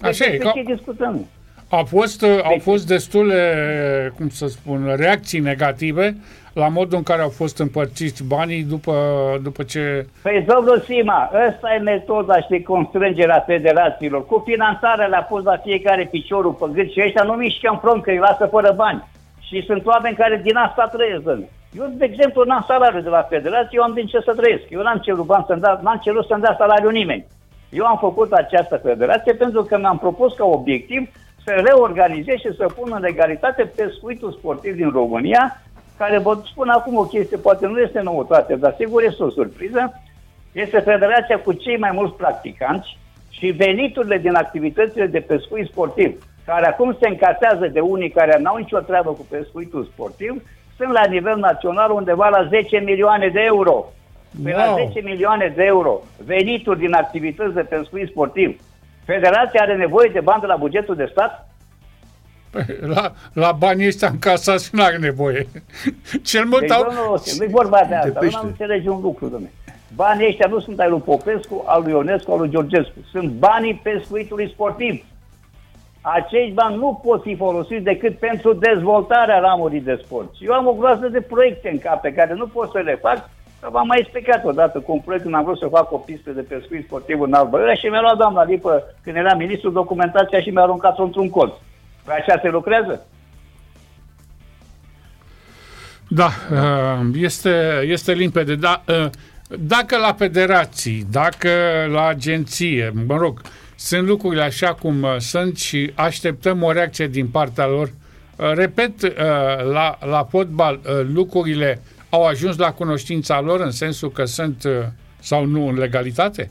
[0.00, 0.38] Așa deci e.
[0.38, 1.26] De ce discutăm?
[1.68, 6.16] A fost, au fost destule, cum să spun, reacții negative
[6.52, 8.94] la modul în care au fost împărțiți banii după,
[9.42, 10.06] după ce...
[10.22, 14.26] Păi, domnul Sima, ăsta e metoda și constrângerea federațiilor.
[14.26, 18.02] Cu finanțarea le-a pus la fiecare piciorul pe gât și ăștia nu mișcă în front
[18.02, 19.04] că îi lasă fără bani.
[19.40, 21.22] Și sunt oameni care din asta trăiesc.
[21.78, 24.62] Eu, de exemplu, n-am salariu de la federație, eu am din ce să trăiesc.
[24.68, 27.26] Eu n-am cerut bani să da, n-am cerut să-mi dea salariu nimeni.
[27.72, 31.08] Eu am făcut această federație pentru că mi-am propus ca obiectiv
[31.44, 35.62] să reorganizez și să pun în legalitate pescuitul sportiv din România,
[35.98, 40.00] care vă spun acum o chestie, poate nu este noutate, dar sigur este o surpriză,
[40.52, 42.98] este federația cu cei mai mulți practicanți
[43.30, 48.56] și veniturile din activitățile de pescuit sportiv, care acum se încasează de unii care n-au
[48.56, 50.42] nicio treabă cu pescuitul sportiv,
[50.76, 53.84] sunt la nivel național undeva la 10 milioane de euro.
[54.44, 54.76] Pe wow.
[54.76, 58.60] la 10 milioane de euro venituri din activități de pescuit sportiv.
[59.04, 61.48] Federația are nevoie de bani de la bugetul de stat?
[62.50, 65.46] Păi, la, la banii ăștia încasați nu are nevoie.
[66.30, 66.92] Cel mult deci, au...
[67.38, 69.52] nu e vorba de asta, nu am înțelege un lucru, domnule.
[69.94, 72.98] Banii ăștia nu sunt ai lui Popescu, al lui Ionescu, al lui Georgescu.
[73.10, 75.04] Sunt banii pescuitului sportiv.
[76.00, 80.34] Acești bani nu pot fi folosiți decât pentru dezvoltarea ramurii de sport.
[80.40, 83.30] Eu am o groază de proiecte în cap pe care nu pot să le fac
[83.70, 86.40] V-am mai explicat odată cu un proiect când am vrut să fac o pistă de
[86.40, 90.62] pescuit sportiv în Albărea și mi-a luat doamna Lipă, când era ministru, documentația și mi-a
[90.62, 91.52] aruncat-o într-un colț.
[92.04, 93.06] Păi așa se lucrează?
[96.08, 98.54] Da, uh, este, este limpede.
[98.54, 99.10] Da, uh,
[99.58, 101.48] dacă la federații, dacă
[101.90, 103.40] la agenție, mă rog,
[103.76, 107.90] sunt lucrurile așa cum uh, sunt și așteptăm o reacție din partea lor,
[108.54, 109.18] repet,
[109.72, 110.80] la, la fotbal
[111.12, 111.80] lucrurile
[112.14, 114.72] au ajuns la cunoștința lor în sensul că sunt uh,
[115.20, 116.50] sau nu în legalitate?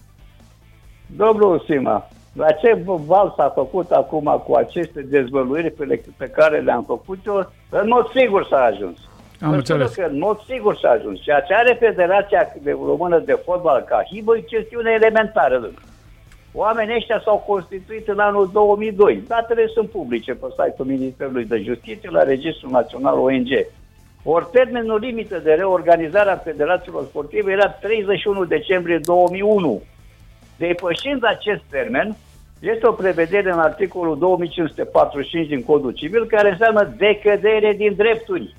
[1.05, 6.83] Domnul Sima, la ce val s-a făcut acum cu aceste dezvăluiri pe, pe care le-am
[6.83, 8.97] făcut eu, în mod sigur s-a ajuns.
[9.41, 9.93] Am înțeles.
[9.93, 11.21] Că în mod sigur s-a ajuns.
[11.21, 15.71] Ceea ce are Federația de Română de Fotbal ca hibă e chestiune elementară.
[16.53, 19.23] Oamenii ăștia s-au constituit în anul 2002.
[19.27, 23.49] Datele sunt publice pe site-ul Ministerului de Justiție la Registrul Național ONG.
[24.23, 29.81] Ori termenul limită de reorganizare a federațiilor sportive era 31 decembrie 2001.
[30.57, 32.15] Depășind acest termen,
[32.59, 38.55] este o prevedere în articolul 2545 din Codul Civil care înseamnă decădere din drepturi.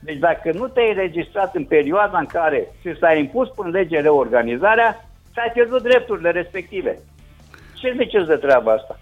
[0.00, 5.04] Deci dacă nu te-ai registrat în perioada în care ți s-a impus prin lege reorganizarea,
[5.32, 6.98] ți-ai pierdut drepturile respective.
[7.74, 8.98] Ce ziceți de treaba asta?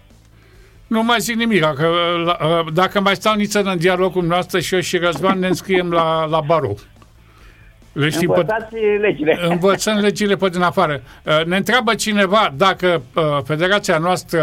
[0.89, 1.61] Nu mai zic nimic.
[1.61, 1.89] Că,
[2.25, 6.25] la, dacă mai stau niță în dialogul noastră și eu și Răzvan ne înscriem la,
[6.25, 6.77] la barou.
[7.93, 9.37] Le știm Învățați pe, legile.
[9.49, 11.01] Învățăm legile pe din afară.
[11.23, 14.41] Uh, ne întreabă cineva dacă uh, Federația noastră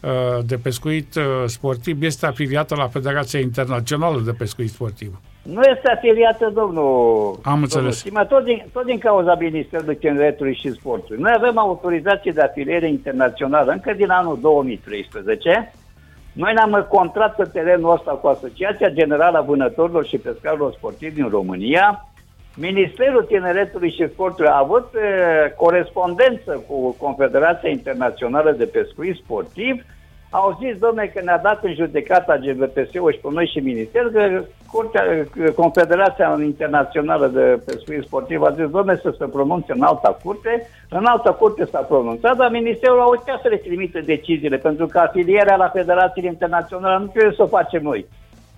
[0.00, 0.10] uh,
[0.44, 1.14] de pescuit
[1.46, 5.20] sportiv este afiliată la Federația Internațională de Pescuit Sportiv.
[5.52, 7.38] Nu este afiliată, domnul.
[7.42, 8.02] Am înțeles.
[8.02, 11.22] Domnul tot, din, tot din cauza Ministerului Tineretului și Sportului.
[11.22, 15.72] Noi avem autorizație de afiliere internațională încă din anul 2013.
[16.32, 21.28] Noi ne-am contrat pe terenul ăsta cu Asociația Generală a Vânătorilor și Pescarilor Sportivi din
[21.28, 22.08] România.
[22.54, 29.84] Ministerul Tineretului și Sportului a avut e, corespondență cu Confederația Internațională de Pescuit Sportiv
[30.30, 34.44] au zis, domne, că ne-a dat în judecata GVPS-ul și pe noi și Ministerul că
[34.76, 35.04] Curtea,
[35.54, 40.68] Confederația Internațională de Pescuit Sportiv a zis, domne, să se pronunțe în alta curte.
[40.88, 44.98] În alta curte s-a pronunțat, dar Ministerul a uitat să le trimite deciziile, pentru că
[44.98, 48.06] afilierea la Federațiile Internaționale nu trebuie să o facem noi.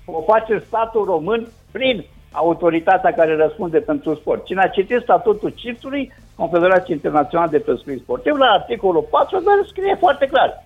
[0.07, 4.45] O face statul român prin autoritatea care răspunde pentru sport.
[4.45, 9.97] Cine a citit statutul CIPS-ului Confederației Internaționale de Pescuit Sportiv, la articolul 4, dar scrie
[9.99, 10.65] foarte clar.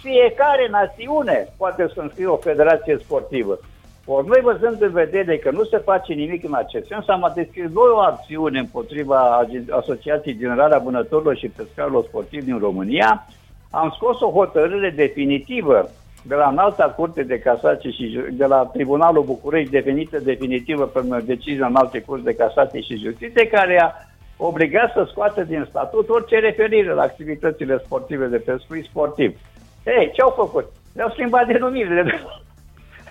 [0.00, 3.58] Fiecare națiune poate să înscrie o federație sportivă.
[4.06, 7.62] Ori noi văzând în vedere că nu se face nimic în acest sens, am deschis
[7.62, 13.26] noi o acțiune împotriva Asociației Generale a Vânătorilor și Pescarilor Sportivi din România.
[13.70, 15.90] Am scos o hotărâre definitivă
[16.22, 21.66] de la înalta curte de casație și de la Tribunalul București devenită definitivă pe decizia
[21.66, 23.92] în alte curți de casație și justiție, care a
[24.36, 29.38] obligat să scoată din statut orice referire la activitățile sportive de pescuit sportiv.
[29.84, 30.64] Ei, ce au făcut?
[30.94, 32.20] Le-au schimbat denumirile.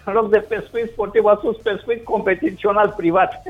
[0.05, 3.41] În loc de pescuit sportiv, a spus pescuit competițional privat.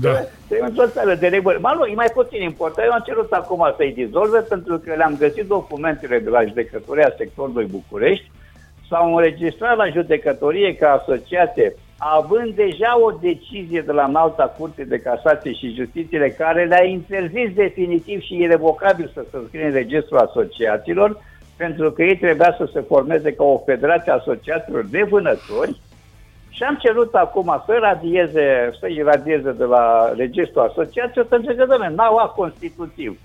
[0.00, 0.14] Da.
[0.48, 1.58] Se într-o de regulă.
[1.60, 2.86] Mă, nu, e mai puțin important.
[2.86, 7.66] Eu am cerut acum să-i dizolve pentru că le-am găsit documentele de la judecătoria sectorului
[7.66, 8.30] București.
[8.88, 14.98] S-au înregistrat la judecătorie ca asociație având deja o decizie de la înalta curte de
[14.98, 21.20] casație și justițiile care le-a interzis definitiv și irrevocabil să se înscrie în registrul asociațiilor,
[21.58, 25.80] pentru că ei trebuia să se formeze ca o federație asociațiilor de vânători
[26.48, 31.94] și am cerut acum să radieze, să radieze de la registrul asociațiilor, pentru că, domnule,
[31.94, 33.20] n-au act constitutiv.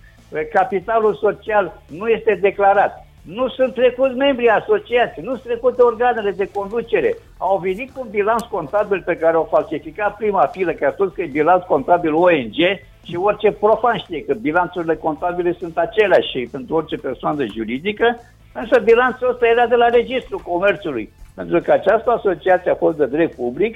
[0.54, 3.06] Capitalul social nu este declarat.
[3.22, 7.18] Nu sunt trecuți membrii asociației, nu sunt trecute organele de conducere.
[7.38, 11.14] Au venit cu un bilanț contabil pe care au falsificat prima filă, că a spus
[11.14, 12.56] că e bilanț contabil ONG
[13.04, 18.20] și orice profan știe că bilanțurile contabile sunt aceleași și pentru orice persoană juridică,
[18.54, 21.12] însă bilanțul ăsta era de la Registrul Comerțului.
[21.36, 23.76] Pentru că această asociație a fost de drept public,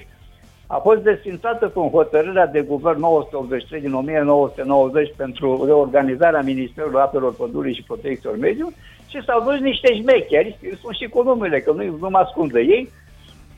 [0.67, 7.75] a fost desfințată cu hotărârea de guvern 983 din 1990 pentru reorganizarea Ministerului Apelor Pădurii
[7.75, 8.75] și Protecției Mediului
[9.07, 12.59] și s-au dus niște șmecheri, sunt și cu numele, că nu, nu mă ascund de
[12.59, 12.89] ei,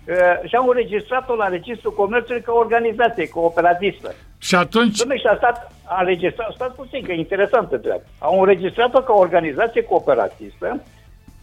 [0.07, 4.15] uh, și au înregistrat-o la Registrul Comerțului ca organizație cooperatistă.
[4.39, 5.03] Și atunci...
[5.03, 8.01] Dom'le, și a stat, a înregistrat, stați puțin, că e interesantă treaba.
[8.19, 10.81] Au înregistrat-o ca organizație cooperatistă,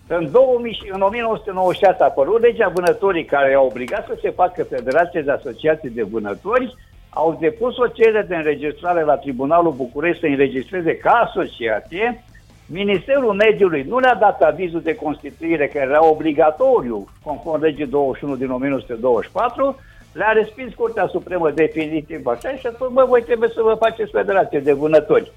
[0.08, 5.22] în, 2000, în 1996 a apărut legea vânătorii care a obligat să se facă federație
[5.22, 6.74] de asociații de vânători,
[7.08, 12.24] au depus o cerere de înregistrare la Tribunalul București să înregistreze ca asociație,
[12.66, 18.50] Ministerul Mediului nu le-a dat avizul de constituire care era obligatoriu, conform legii 21 din
[18.50, 19.80] 1924,
[20.16, 24.10] le-a respins Curtea Supremă definitiv așa și a spus, bă, voi trebuie să vă faceți
[24.10, 25.32] federație de vânători.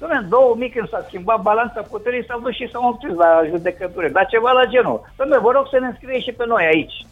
[0.00, 4.08] Dom'le, în 2000 când s-a schimbat balanța puterii s-au dus și s-au înscris la judecătură,
[4.08, 5.00] dar ceva la genul.
[5.20, 7.06] Dom'le, vă rog să ne înscrie și pe noi aici.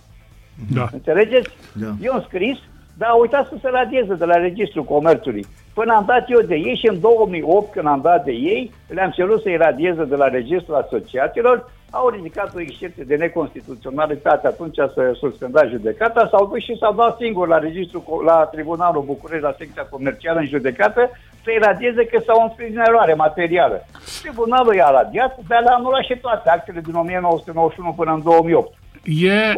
[0.75, 0.87] Da.
[0.93, 1.51] Înțelegeți?
[1.73, 1.91] Da.
[2.01, 2.59] Eu am scris,
[2.99, 5.47] dar uitați să se radieze de la Registrul Comerțului.
[5.75, 9.11] Până am dat eu de ei și în 2008, când am dat de ei, le-am
[9.11, 15.17] cerut să-i radieze de la Registrul Asociațiilor, au ridicat o excepție de neconstituționalitate, atunci să
[15.19, 19.87] suspenda judecata, s-au dus și s-au dat singur la registru, la Tribunalul București, la secția
[19.91, 21.11] comercială în judecată,
[21.45, 23.87] să-i radieze că s-au înscris în eroare materială.
[24.23, 28.75] Tribunalul i-a radiat, dar le-a anulat și toate actele din 1991 până în 2008.
[29.05, 29.55] E,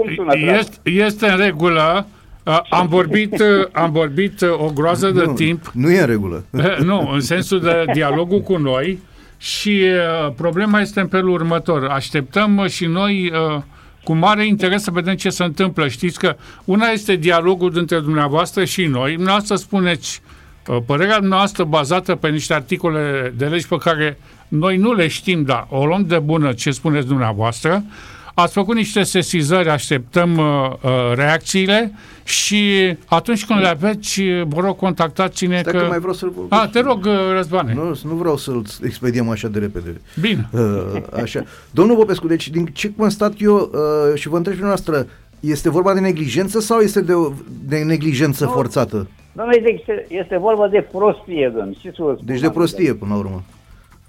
[0.59, 2.07] este, este în regulă,
[2.71, 3.35] am vorbit,
[3.83, 5.71] am vorbit o groază de nu, timp.
[5.75, 6.45] Nu e în regulă.
[6.91, 8.99] Nu, în sensul de dialogul cu noi
[9.41, 9.83] și
[10.37, 11.85] problema este în felul următor.
[11.85, 13.33] Așteptăm și noi
[14.05, 15.89] cu mare interes să vedem ce se întâmplă.
[15.89, 19.15] Știți că una este dialogul dintre dumneavoastră și noi.
[19.15, 20.23] Dumneavoastră spuneți
[20.87, 25.67] părerea noastră bazată pe niște articole de legi pe care noi nu le știm, dar
[25.69, 27.85] o luăm de bună ce spuneți dumneavoastră.
[28.35, 31.93] Ați făcut niște sesizări, așteptăm uh, uh, reacțiile
[32.25, 35.79] și atunci când le aveți, vă rog, contactați-ne Stai că...
[35.79, 37.75] că mai vreau să-l A, te rog, uh, Răzvane.
[37.75, 40.01] Nu, nu vreau să-l expediem așa de repede.
[40.21, 40.49] Bine.
[40.53, 41.45] Uh, așa.
[41.71, 45.07] Domnul Popescu, deci din ce constat eu uh, și vă întreb pe noastră,
[45.41, 47.13] este vorba de neglijență sau este de,
[47.69, 48.51] de neglijență Nu.
[48.51, 49.09] forțată?
[49.33, 51.77] Domnule, este, este vorba de prostie, domnule.
[51.81, 53.43] Ce să vă spun Deci de acum, prostie până la urmă.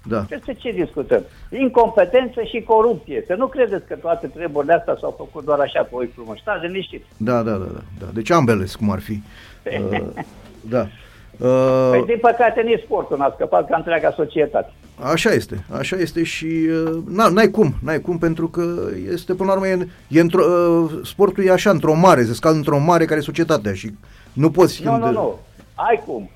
[0.04, 0.24] Da.
[0.28, 1.22] Despre ce discutăm?
[1.50, 3.24] Incompetență și corupție.
[3.26, 6.38] Să nu credeți că toate treburile astea s-au făcut doar așa pe oi frumos.
[6.38, 7.04] Stați liniștiți.
[7.16, 8.06] Da, da, da, da, da.
[8.12, 9.22] Deci ambele, cum ar fi.
[9.92, 9.98] Uh,
[10.74, 10.86] da.
[11.38, 14.72] Păi, Uh, din păcate, nici sportul n-a scăpat ca întreaga societate.
[15.02, 18.62] așa este, așa este și uh, na, n-ai cum, n-ai cum pentru că
[19.12, 22.54] este până la urmă, e, e într-o, uh, sportul e așa într-o mare, se scală
[22.56, 23.90] într-o mare care e societatea și
[24.32, 24.84] nu poți...
[24.84, 25.38] Nu, când- nu, nu.
[25.74, 26.30] Ai cum.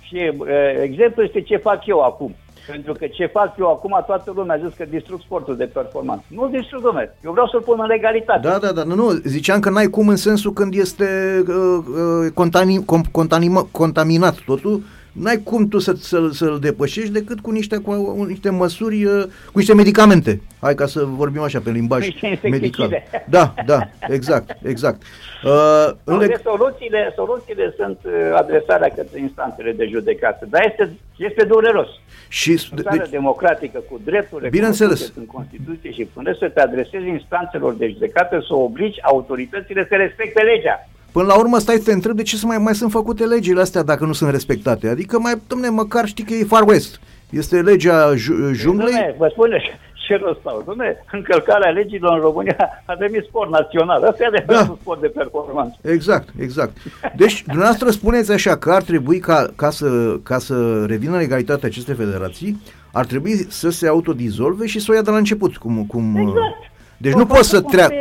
[0.00, 0.46] Și uh,
[0.82, 2.34] exemplu este ce fac eu acum.
[2.66, 6.24] Pentru că ce fac eu acum, toată lumea a zis că distrug sportul de performanță.
[6.28, 7.16] Nu distrug, domnule.
[7.24, 8.48] Eu vreau să-l pun în legalitate.
[8.48, 12.32] Da, da, da, nu, nu, ziceam că n-ai cum în sensul când este uh, uh,
[12.34, 14.82] contani, com, contanima, contaminat totul
[15.12, 19.58] n-ai cum tu să, să, să-l depășești decât cu niște, cu niște măsuri, uh, cu
[19.58, 20.40] niște medicamente.
[20.60, 22.08] Hai ca să vorbim așa pe limbaj
[22.42, 23.02] medical.
[23.28, 25.02] Da, da, exact, exact.
[25.44, 31.44] Uh, no, leg- soluțiile, soluțiile sunt uh, adresarea către instanțele de judecată, dar este, este
[31.44, 31.88] dureros.
[32.28, 35.12] Și o țară deci, democratică cu drepturile bineînțeles.
[35.16, 40.42] în Constituție și până să te adresezi instanțelor de judecată să obligi autoritățile să respecte
[40.42, 40.88] legea.
[41.12, 43.60] Până la urmă stai să te întrebi de ce să mai, mai sunt făcute legile
[43.60, 44.88] astea dacă nu sunt respectate.
[44.88, 47.00] Adică mai, domne, măcar știi că e Far West.
[47.30, 48.14] Este legea
[48.52, 48.92] junglei.
[48.92, 49.62] Domne, vă spune
[50.10, 50.62] ce rost stau.
[50.66, 52.56] Domne, încălcarea legilor în România
[52.86, 54.02] a devenit sport național.
[54.02, 54.76] Asta e de da.
[54.80, 55.76] sport de performanță.
[55.82, 56.76] Exact, exact.
[57.16, 61.94] Deci, dumneavoastră spuneți așa că ar trebui ca, ca, să, ca să revină legalitatea acestei
[61.94, 65.56] federații, ar trebui să se autodizolve și să o ia de la început.
[65.56, 66.69] Cum, cum, exact.
[67.00, 67.94] Deci nu poți să treacă.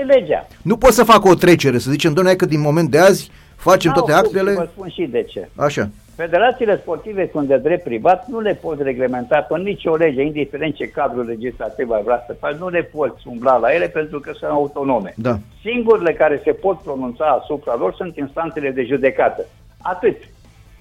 [0.61, 3.91] Nu poți să facă o trecere, să zicem, doamne, că din moment de azi facem
[3.91, 4.53] toate actele.
[4.53, 5.49] Vă spun și de ce.
[5.55, 5.89] Așa.
[6.15, 10.87] Federațiile sportive sunt de drept privat, nu le poți reglementa pe nicio lege, indiferent ce
[10.87, 14.51] cadru legislativ ai vrea să faci, nu le poți umbla la ele pentru că sunt
[14.51, 15.13] autonome.
[15.15, 15.39] Da.
[15.61, 19.45] Singurele care se pot pronunța asupra lor sunt instanțele de judecată.
[19.81, 20.17] Atât.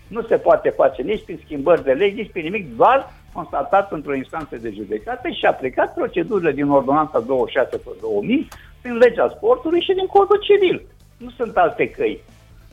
[0.08, 4.14] Nu se poate face nici prin schimbări de legi, nici prin nimic, doar constatat într-o
[4.14, 8.48] instanță de judecată și a aplicat procedurile din ordonanța 26 pe 2000
[8.80, 10.86] prin legea sportului și din codul civil.
[11.16, 12.20] Nu sunt alte căi.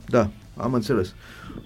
[0.06, 0.26] Da,
[0.56, 1.14] am înțeles.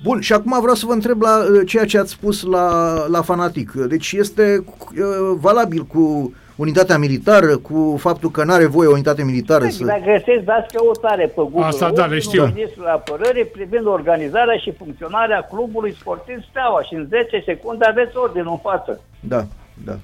[0.02, 3.22] Bun, și acum vreau să vă întreb la uh, ceea ce ați spus la, la
[3.22, 3.70] fanatic.
[3.72, 9.22] Deci este uh, valabil cu unitatea militară, cu faptul că nu are voie o unitate
[9.24, 9.84] militară să...
[9.84, 11.64] Dacă găsești, dați căutare pe Google.
[11.64, 12.44] Asta da, le știu.
[12.54, 18.50] Ministrul Apărării privind organizarea și funcționarea clubului sportiv Steaua și în 10 secunde aveți ordinul
[18.50, 19.00] în față.
[19.20, 19.44] Da,
[19.84, 19.96] da.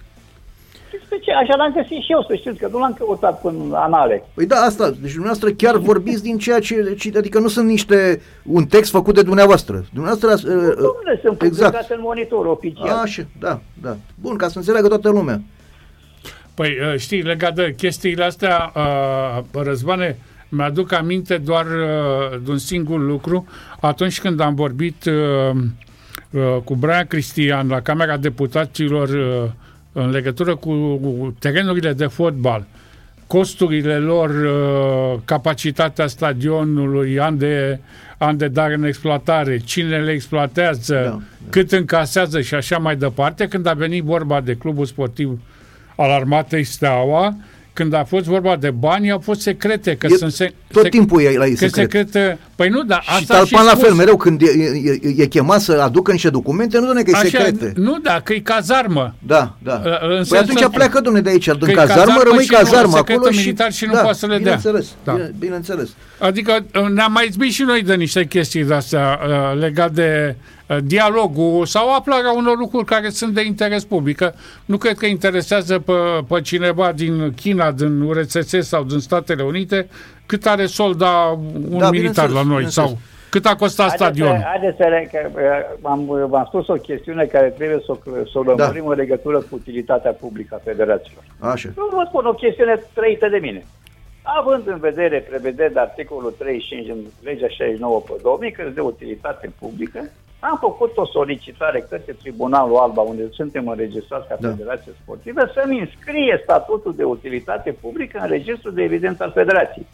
[1.24, 1.32] Ce?
[1.32, 4.24] Așa l-am găsit și eu, să știți, că nu l-am căutat până anale.
[4.34, 8.64] Păi da, asta, deci dumneavoastră chiar vorbiți din ceea ce, adică nu sunt niște, un
[8.64, 9.84] text făcut de dumneavoastră.
[9.92, 10.48] Dumneavoastră...
[10.48, 11.90] Nu, uh, domnule, sunt exact.
[11.90, 12.98] în monitor oficial.
[13.02, 13.96] Așa, da, da.
[14.20, 15.40] Bun, ca să înțeleagă toată lumea.
[16.56, 22.58] Păi, uh, știi, legat de chestiile astea, uh, Răzvane, mi-aduc aminte doar uh, de un
[22.58, 23.46] singur lucru.
[23.80, 25.04] Atunci când am vorbit
[26.64, 29.08] cu Brian Cristian la Camera Deputaților
[29.92, 32.66] în legătură cu terenurile de fotbal,
[33.26, 34.30] costurile lor,
[35.24, 37.78] capacitatea stadionului, an de,
[38.18, 41.20] an de dar în exploatare, cine le exploatează, da, da.
[41.50, 45.38] cât încasează și așa mai departe, când a venit vorba de clubul sportiv uh,
[45.96, 47.36] al armatei Steaua,
[47.72, 49.96] când a fost vorba de bani, au fost secrete.
[49.96, 51.90] Că e, sunt se, tot se, timpul e la ei secret.
[51.90, 52.38] secrete.
[52.56, 55.72] Păi nu, dar asta și Talpan la fel, mereu când e, e, e chemat să
[55.72, 57.72] aducă niște documente, nu doamne că e Așa, secrete.
[57.76, 59.14] Nu, da, că e cazarmă.
[59.26, 59.82] Da, da.
[60.00, 63.38] În păi atunci să, pleacă, domne, de aici, din cazarmă, cazarmă rămâi cazarmă acolo și...
[63.38, 65.16] militar și nu da, poate să le bineînțeles, dea.
[65.16, 65.22] Da.
[65.38, 65.88] Bineînțeles.
[66.18, 70.36] Adică ne-am mai zbit și noi de niște chestii de-astea uh, legat de
[70.66, 74.32] Uh, dialogul sau aflarea unor lucruri care sunt de interes public.
[74.64, 75.92] Nu cred că interesează pe,
[76.28, 79.88] pe cineva din China, din URSS sau din Statele Unite
[80.26, 81.38] cât are solda
[81.70, 82.98] un da, militar la noi sau
[83.30, 84.42] cât a costat stadionul.
[84.42, 85.30] Haideți să, că,
[85.82, 87.92] am, v-am spus o chestiune care trebuie să,
[88.32, 88.90] să o lămurim da.
[88.90, 91.24] în legătură cu utilitatea publică a federațiilor.
[91.38, 91.68] Așa.
[91.76, 93.64] Nu vă spun o chestiune trăită de mine.
[94.22, 99.52] Având în vedere prevedere de articolul 35 în legea 69 pe 2000, că de utilitate
[99.58, 100.10] publică,
[100.40, 104.48] am făcut o solicitare către Tribunalul Alba, unde suntem înregistrați ca da.
[104.48, 109.86] Federație Sportivă, să-mi înscrie statutul de utilitate publică în registrul de evidență al Federației.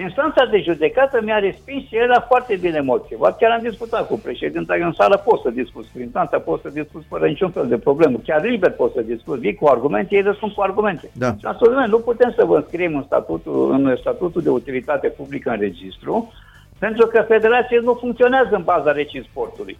[0.00, 3.38] Instanța de judecată mi-a respins și era foarte bine motivat.
[3.38, 7.02] Chiar am discutat cu președinta în sală, pot să discut cu instanța, pot să discut
[7.08, 8.18] fără niciun fel de problemă.
[8.24, 11.10] Chiar liber pot să discut, vii cu argumente, ei răspund cu argumente.
[11.12, 11.26] Da.
[11.26, 11.56] Și am
[11.88, 16.32] nu putem să vă înscriem în statutul, în statutul de utilitate publică în registru,
[16.78, 19.78] pentru că federația nu funcționează în baza recii sportului.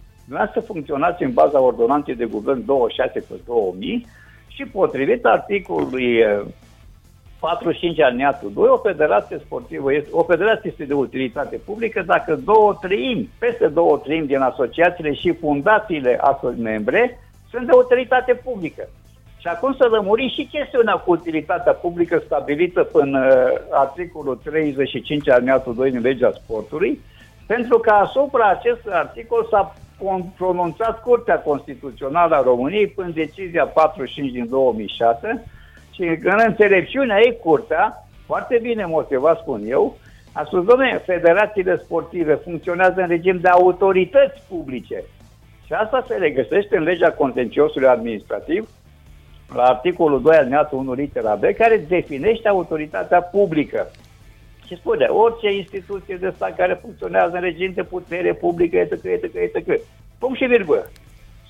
[0.53, 4.05] să funcționați în baza ordonanței de guvern 26 pe 2000
[4.47, 6.23] și potrivit articolului
[7.41, 12.77] 45 aliniatul 2, o federație sportivă este, o federație este de utilitate publică dacă două
[12.81, 16.19] treimi, peste două treimi din asociațiile și fundațiile
[16.57, 17.19] membre
[17.49, 18.87] sunt de utilitate publică.
[19.37, 23.23] Și acum să lămurim și chestiunea cu utilitatea publică stabilită în uh,
[23.71, 26.99] articolul 35 alineatul 2 din legea sportului,
[27.47, 29.75] pentru că asupra acestui articol s-a
[30.37, 35.45] pronunțat Curtea Constituțională a României până decizia 45 din 2006
[35.91, 39.97] și în înțelepciunea ei Curtea, foarte bine motivat spun eu,
[40.33, 45.03] a spus, domnule, federațiile sportive funcționează în regim de autorități publice.
[45.65, 48.69] Și asta se regăsește în legea contenciosului administrativ,
[49.53, 53.91] la articolul 2 alineatul 1 litera B, care definește autoritatea publică.
[54.67, 59.33] Și spune, orice instituție de stat care funcționează în regim de putere publică, etc., etc.,
[59.33, 59.81] etc.
[60.19, 60.89] punct și virgulă,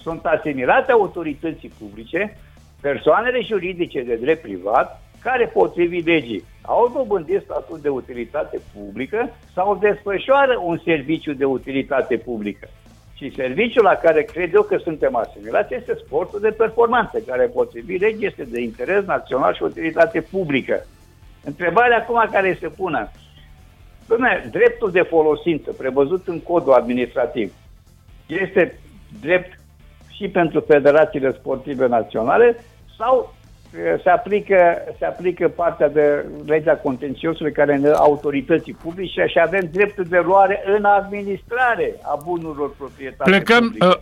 [0.02, 2.38] sunt asimilate autorității publice
[2.82, 9.76] persoanele juridice de drept privat care, potrivit legii, au dobândit statut de utilitate publică sau
[9.76, 12.68] desfășoară un serviciu de utilitate publică.
[13.16, 18.02] Și serviciul la care cred eu că suntem asimilați este sportul de performanță, care potrivit
[18.02, 20.86] legii este de interes național și utilitate publică.
[21.44, 23.12] Întrebarea acum care se pune,
[24.12, 27.54] Dom'le, dreptul de folosință prevăzut în codul administrativ
[28.28, 28.80] este
[29.22, 29.60] drept
[30.10, 32.56] și pentru federațiile sportive naționale
[33.02, 33.34] sau
[34.04, 34.56] se aplică,
[34.99, 40.64] se aplică partea de legea contenciosului care ne autorității publice și avem dreptul de luare
[40.78, 43.97] în administrare a bunurilor proprietate Plecăm, uh,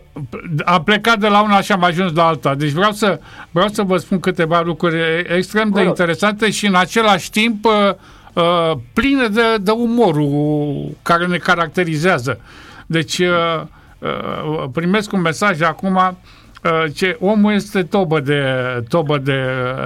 [0.64, 2.54] am plecat de la una și am ajuns la alta.
[2.54, 3.20] Deci vreau să,
[3.50, 5.00] vreau să vă spun câteva lucruri
[5.36, 7.72] extrem de interesante și în același timp uh,
[8.34, 12.40] uh, pline de, de umorul care ne caracterizează.
[12.86, 13.62] Deci uh,
[13.98, 16.10] uh, primesc un mesaj acum uh,
[16.94, 18.42] ce omul este tobă de,
[18.88, 19.42] tobă de,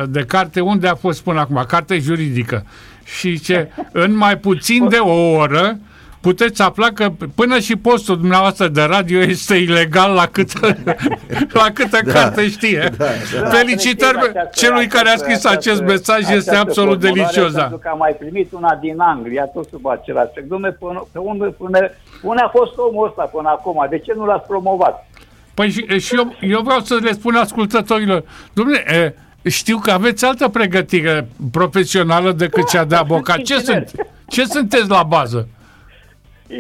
[0.08, 0.60] de carte.
[0.60, 1.64] Unde a fost până acum?
[1.68, 2.64] Carte juridică.
[3.04, 5.78] Și ce în mai puțin de o oră
[6.26, 10.76] puteți afla că până și postul dumneavoastră de radio este ilegal la câtă,
[11.62, 12.90] la câtă da, carte știe.
[12.96, 13.04] Da,
[13.40, 13.48] da.
[13.48, 17.52] Felicitări această, celui care a scris această, acest mesaj, este absolut delicios.
[17.52, 17.60] Da.
[17.60, 20.48] Pentru că am mai primit una din Anglia, tot sub același text.
[20.48, 21.78] Dom'le, până, unde, până,
[22.22, 23.86] unde a fost omul ăsta până acum?
[23.90, 25.06] De ce nu l-ați promovat?
[25.54, 30.48] Păi și, și eu, eu vreau să le spun ascultătorilor, domnule, știu că aveți altă
[30.48, 33.42] pregătire profesională decât cea de avocat.
[33.42, 33.90] Ce, sunt,
[34.28, 35.48] ce sunteți la bază?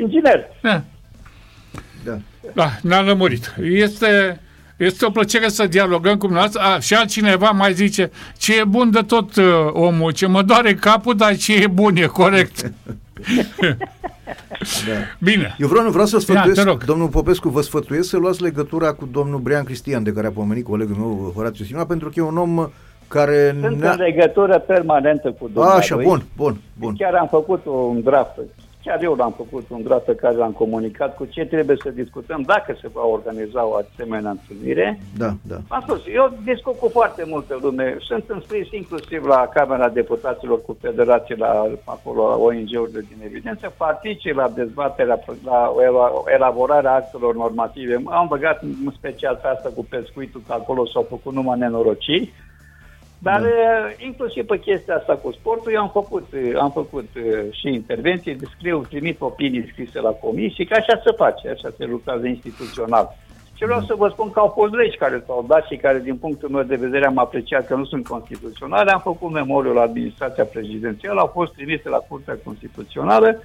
[0.00, 0.44] Inginer.
[0.62, 0.82] Da.
[2.04, 2.18] Da,
[2.52, 3.54] da ne-a lămurit.
[3.62, 4.40] Este,
[4.76, 6.60] este o plăcere să dialogăm cu dumneavoastră.
[6.62, 10.74] A, și altcineva mai zice, ce e bun de tot uh, omul, ce mă doare
[10.74, 12.72] capul, dar ce e bun, e corect.
[14.86, 14.92] Da.
[15.18, 15.54] Bine.
[15.58, 19.38] Eu vreau, vreau să sfătuiesc, Ia, domnul Popescu, vă sfătuiesc să luați legătura cu domnul
[19.38, 22.68] Brian Cristian, de care a pomenit colegul meu, Horațiu Simona, pentru că e un om
[23.08, 23.56] care...
[23.60, 26.94] Sunt în legătură permanentă cu domnul Așa, bun, bun, bun.
[26.98, 28.38] Chiar am făcut un draft
[28.84, 32.42] Chiar eu l-am făcut un draft pe care l-am comunicat cu ce trebuie să discutăm
[32.46, 35.00] dacă se va organiza o asemenea întâlnire.
[35.16, 35.56] Da, da.
[35.68, 37.96] Am spus, eu discut cu foarte multă lume.
[38.00, 44.48] Sunt înscris inclusiv la Camera Deputaților cu Federație, la acolo ONG-urile din evidență, particip la
[44.48, 45.72] dezbaterea, la
[46.34, 48.02] elaborarea actelor normative.
[48.04, 52.32] Am băgat în special pe asta cu pescuitul, că acolo s-au făcut numai nenorociri.
[53.26, 53.48] Dar da.
[53.48, 57.68] Uh, inclusiv pe chestia asta cu sportul, eu am făcut, uh, am făcut uh, și
[57.68, 63.16] intervenții, scriu, trimit opinii scrise la comisie, că așa se face, așa se lucrează instituțional.
[63.54, 63.86] Și vreau da.
[63.86, 66.62] să vă spun că au fost legi care s-au dat și care, din punctul meu
[66.62, 68.90] de vedere, am apreciat că nu sunt constituționale.
[68.90, 73.42] Am făcut memoriul la administrația prezidențială, au fost trimise la Curtea Constituțională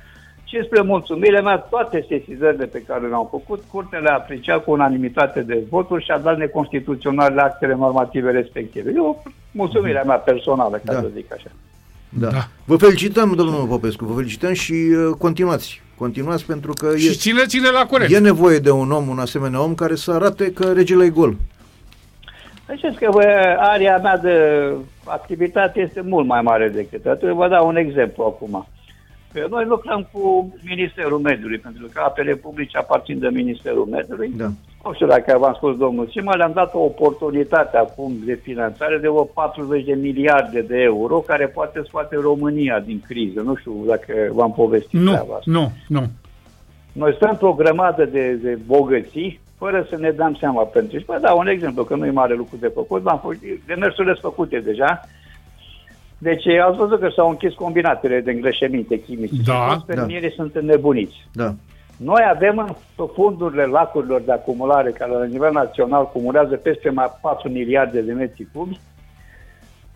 [0.49, 5.41] și spre mulțumirea mea, toate sesizările pe care le-am făcut, Curtea le-a apreciat cu unanimitate
[5.41, 8.91] de voturi și a dat neconstituționale actele normative respective.
[8.95, 10.99] Eu, mulțumirea mea personală, ca da.
[10.99, 11.49] să zic așa.
[12.09, 12.27] Da.
[12.27, 12.47] da.
[12.65, 15.81] Vă felicităm, domnul Popescu, vă felicităm și uh, continuați.
[15.95, 18.11] Continuați pentru că și e, cine ține la curent.
[18.11, 21.35] e nevoie de un om, un asemenea om, care să arate că regele e gol.
[22.75, 24.35] Știți că bă, area mea de
[25.03, 27.29] activitate este mult mai mare decât atât.
[27.29, 28.67] Vă dau un exemplu acum.
[29.49, 34.31] Noi lucrăm cu Ministerul Mediului, pentru că apele publice aparțin de Ministerul Mediului.
[34.37, 34.47] Da.
[34.83, 39.07] Nu știu dacă v-am spus, domnul Sima, le-am dat o oportunitate acum de finanțare de
[39.07, 43.41] o 40 de miliarde de euro care poate scoate România din criză.
[43.41, 45.39] Nu știu dacă v-am povestit nu, asta.
[45.43, 46.03] Nu, nu.
[46.91, 50.97] Noi stăm pe o grămadă de, de bogății fără să ne dăm seama pentru.
[50.97, 54.13] Și vă dau un exemplu, că nu e mare lucru de făcut, am făcut demersurile
[54.13, 55.01] făcute deja,
[56.19, 59.41] deci ați văzut că s-au închis combinatele de îngrășăminte chimice.
[59.45, 60.29] Da, și da.
[60.35, 61.27] sunt înnebuniți.
[61.33, 61.53] Da.
[61.97, 67.49] Noi avem în fundurile lacurilor de acumulare, care la nivel național acumulează peste mai 4
[67.49, 68.79] miliarde de metri cubi,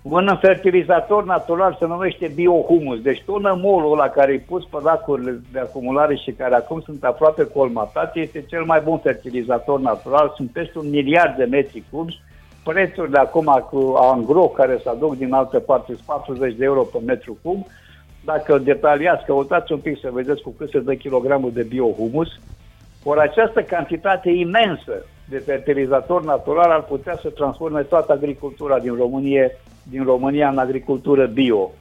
[0.02, 3.02] un fertilizator natural se numește biohumus.
[3.02, 7.44] Deci tonămolul ăla care e pus pe lacurile de acumulare și care acum sunt aproape
[7.44, 10.34] colmatate este cel mai bun fertilizator natural.
[10.36, 12.22] Sunt peste un miliard de metri cubi
[12.64, 16.98] prețurile acum cu angro care se aduc din altă parte sunt 40 de euro pe
[17.06, 17.66] metru cub.
[18.26, 22.28] Dacă detaliați, căutați un pic să vedeți cu cât se dă kilogramul de biohumus.
[23.04, 29.52] Ori această cantitate imensă de fertilizator natural ar putea să transforme toată agricultura din România,
[29.84, 31.72] din România în agricultură bio.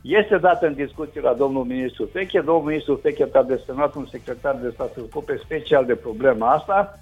[0.00, 2.40] Este dată în discuție la domnul ministru Feche.
[2.40, 6.98] Domnul ministru Feche a desemnat un secretar de stat să ocupe special de problema asta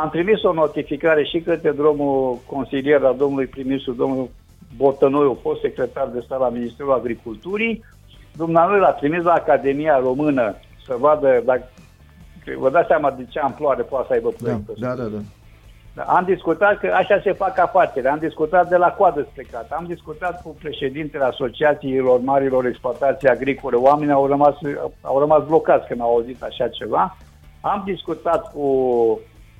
[0.00, 4.28] am trimis o notificare și către drumul consilier al domnului prim-ministru, domnul
[4.76, 7.84] Botănoiu, fost secretar de stat la Ministerul Agriculturii.
[8.36, 10.54] Dumnezeu l-a trimis la Academia Română
[10.86, 11.62] să vadă dacă
[12.58, 14.86] vă dați seama de ce amploare poate să aibă Da, proiectul ăsta.
[14.86, 15.18] da, da, da.
[15.94, 19.70] Da, Am discutat că așa se fac afaceri, am discutat de la coadă spre cat,
[19.70, 24.54] am discutat cu președintele Asociațiilor Marilor Exploatații Agricole, oamenii au rămas,
[25.00, 27.16] au rămas blocați când au auzit așa ceva,
[27.60, 28.66] am discutat cu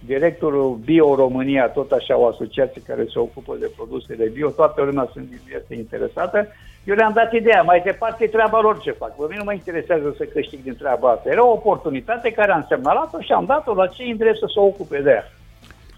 [0.07, 5.09] directorul Bio România, tot așa o asociație care se ocupă de produsele bio, toată lumea
[5.13, 6.49] sunt, este interesată,
[6.85, 9.53] eu le-am dat ideea, mai departe e treaba lor ce fac, pe mine nu mă
[9.53, 13.75] interesează să câștig din treaba asta, era o oportunitate care am semnalat-o și am dat-o
[13.75, 15.31] la cei îndrept să se ocupe de ea.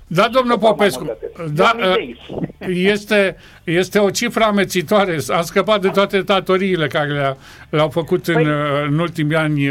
[0.09, 1.51] Da, domnul Mai Popescu, mult de atât.
[1.55, 2.87] da, Eu am idei.
[2.87, 5.17] este, este o cifră amețitoare.
[5.29, 7.37] A scăpat de toate datoriile care le-a,
[7.71, 9.69] le-au făcut în, Păi- în ultimii ani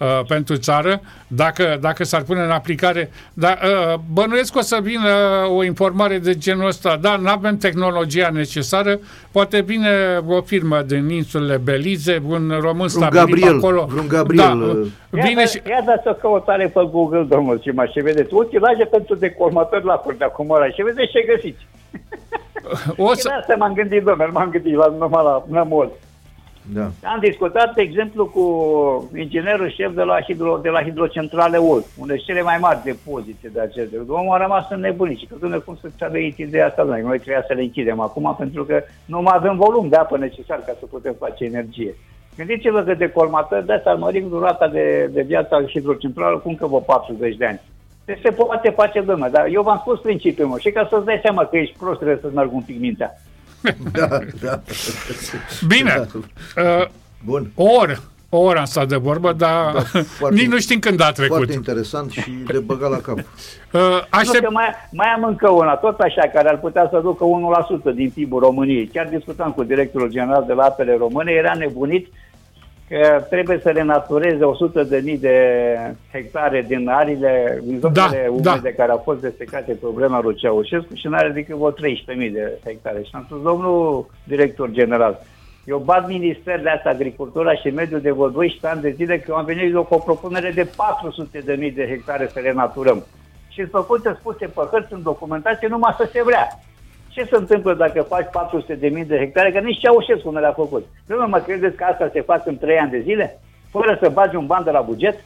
[0.00, 3.10] uh, uh, pentru țară, dacă, dacă s-ar pune în aplicare.
[3.32, 5.10] Dar uh, bănuiesc că o să vină
[5.56, 6.96] o informare de genul ăsta.
[7.00, 8.98] Da, nu avem tehnologia necesară,
[9.32, 9.88] poate vine
[10.26, 13.86] o firmă din insulele Belize, un român stabilit Gabriel, acolo.
[13.90, 15.60] vreun Gabriel, Da, uh, vine Ia, și...
[15.64, 19.94] da, ia dați o căutare pe Google, domnul Cimaș, și vedeți utilaje pentru decolmatori la
[19.94, 21.66] curtea cu măra și vedeți ce găsiți.
[22.96, 25.90] O Și să, de asta m-am gândit, domnule, m-am gândit la, numai la nămol.
[26.74, 26.90] Da.
[27.02, 28.44] Am discutat, de exemplu, cu
[29.16, 33.48] inginerul șef de la, hidro, de la hidrocentrale Ul, unde sunt cele mai mari depozite
[33.52, 34.00] de acestea.
[34.06, 37.18] Omul a rămas în nebunit și că, domnule, cum să-ți venit ideea asta, noi, noi
[37.18, 40.72] trebuia să le închidem acum pentru că nu mai avem volum de apă necesar ca
[40.78, 41.94] să putem face energie.
[42.36, 46.48] Gândiți-vă că de colmatări de asta ar mări durata de, de viață a hidrocentrală cu
[46.48, 47.60] încă vreo 40 de ani.
[48.04, 51.20] Deci se poate face, domnule, dar eu v-am spus principiul meu și ca să-ți dai
[51.22, 53.10] seama că ești prost trebuie să-ți merg un pic mintea.
[53.92, 54.08] Da,
[54.42, 54.60] da.
[55.66, 56.06] bine,
[56.56, 56.86] uh,
[57.24, 57.50] Bun.
[57.54, 57.98] o oră.
[58.30, 59.80] O oră am stat de vorbă, dar Da,
[60.18, 61.36] foarte- nici nu știm când a trecut.
[61.36, 63.18] Foarte interesant și de băgat la cap.
[63.18, 63.24] Uh,
[63.72, 64.06] Aștept...
[64.10, 67.24] aștept, Că mai, mai am încă una, tot așa, care ar putea să ducă
[67.92, 68.86] 1% din PIB-ul României.
[68.86, 72.08] Chiar discutam cu directorul general de la apele române, era nebunit
[72.88, 75.36] că trebuie să renatureze 100 de mii de
[76.12, 80.94] hectare din arile, din zonele Da, umede care au fost desecate pe vremea lui Ceaușescu
[80.94, 81.76] și n-are decât vreo 13.000
[82.32, 83.02] de hectare.
[83.02, 85.20] Și am spus, domnul director general,
[85.64, 89.36] eu bat ministerele astea, agricultura și mediul de vreo 12 ani de zile că eu
[89.36, 93.04] am venit eu cu o propunere de 400 de mii de hectare să renaturăm.
[93.48, 96.48] Și sunt făcute spuse pe hărți în documentație numai să se vrea.
[97.08, 100.52] Ce se întâmplă dacă faci 400 de mii de hectare, că nici Ceaușescu nu le-a
[100.52, 100.86] făcut?
[101.06, 103.40] Nu mă credeți că asta se face în 3 ani de zile?
[103.70, 105.24] Fără să bagi un ban de la buget?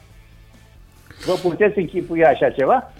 [1.25, 2.91] Vă puteți închipui așa ceva?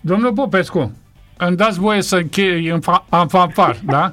[0.00, 0.92] domnul Popescu,
[1.36, 4.08] îmi dați voie să închei în, fa- în fanfar, da?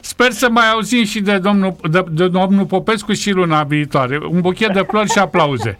[0.00, 4.18] Sper să mai auzim și de domnul, de, de domnul Popescu și luna viitoare.
[4.30, 5.78] Un buchet de flori și aplauze.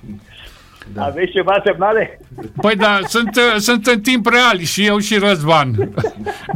[0.95, 1.05] Da.
[1.05, 2.19] Aveți ceva semnale?
[2.61, 5.93] Păi da, sunt, uh, sunt în timp real și eu și Răzvan.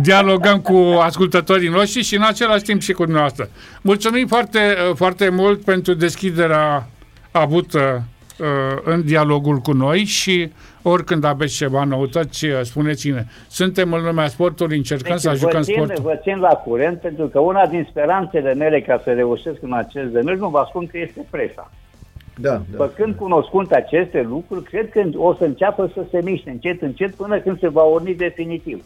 [0.03, 3.49] Dialogăm cu ascultătorii noștri și în același timp și cu dumneavoastră.
[3.83, 6.87] Mulțumim foarte, uh, foarte mult pentru deschiderea
[7.31, 8.03] avută
[8.39, 8.47] uh,
[8.85, 10.53] în dialogul cu noi și
[10.83, 13.25] oricând aveți ceva noutăți, uh, spuneți-ne.
[13.49, 16.03] Suntem în lumea sportului, încercăm să Deci vă, jucăm țin, sportul.
[16.03, 20.11] vă țin la curent pentru că una din speranțele mele ca să reușesc în acest
[20.13, 21.71] demers, nu vă spun că este presa.
[22.43, 22.85] Da, da.
[22.85, 27.39] Făcând cunoscând aceste lucruri, cred că o să înceapă să se miște încet, încet, până
[27.39, 28.85] când se va urni definitiv.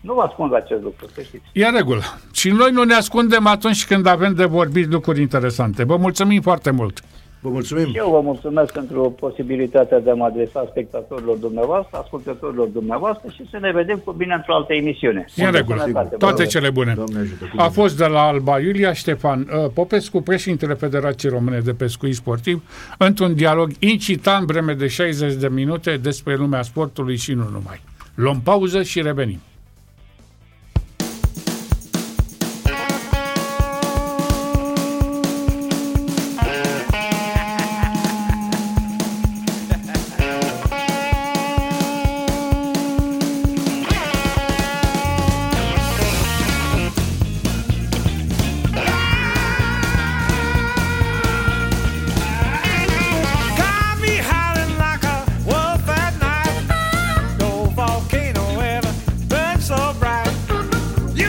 [0.00, 1.44] Nu vă ascund acest lucru, să știți.
[1.52, 2.02] E în regulă.
[2.32, 5.84] Și noi nu ne ascundem atunci când avem de vorbit lucruri interesante.
[5.84, 7.00] Vă mulțumim foarte mult.
[7.44, 7.84] Vă mulțumim.
[7.86, 13.42] Și eu vă mulțumesc pentru posibilitatea de a mă adresa spectatorilor dumneavoastră, ascultătorilor dumneavoastră și
[13.50, 15.24] să ne vedem cu bine într-o altă emisiune.
[15.34, 15.80] E în Multă regulă.
[15.80, 16.50] sănătate, vă Toate rog.
[16.50, 16.92] cele bune.
[16.94, 17.44] Doamne ajută.
[17.44, 17.68] Cu A bine.
[17.82, 22.62] fost de la Alba Iulia Ștefan uh, Popescu, președintele Federației Române de Pescuit Sportiv,
[22.98, 27.80] într-un dialog incitant vreme de 60 de minute despre lumea sportului și nu numai.
[28.14, 29.38] Luăm pauză și revenim.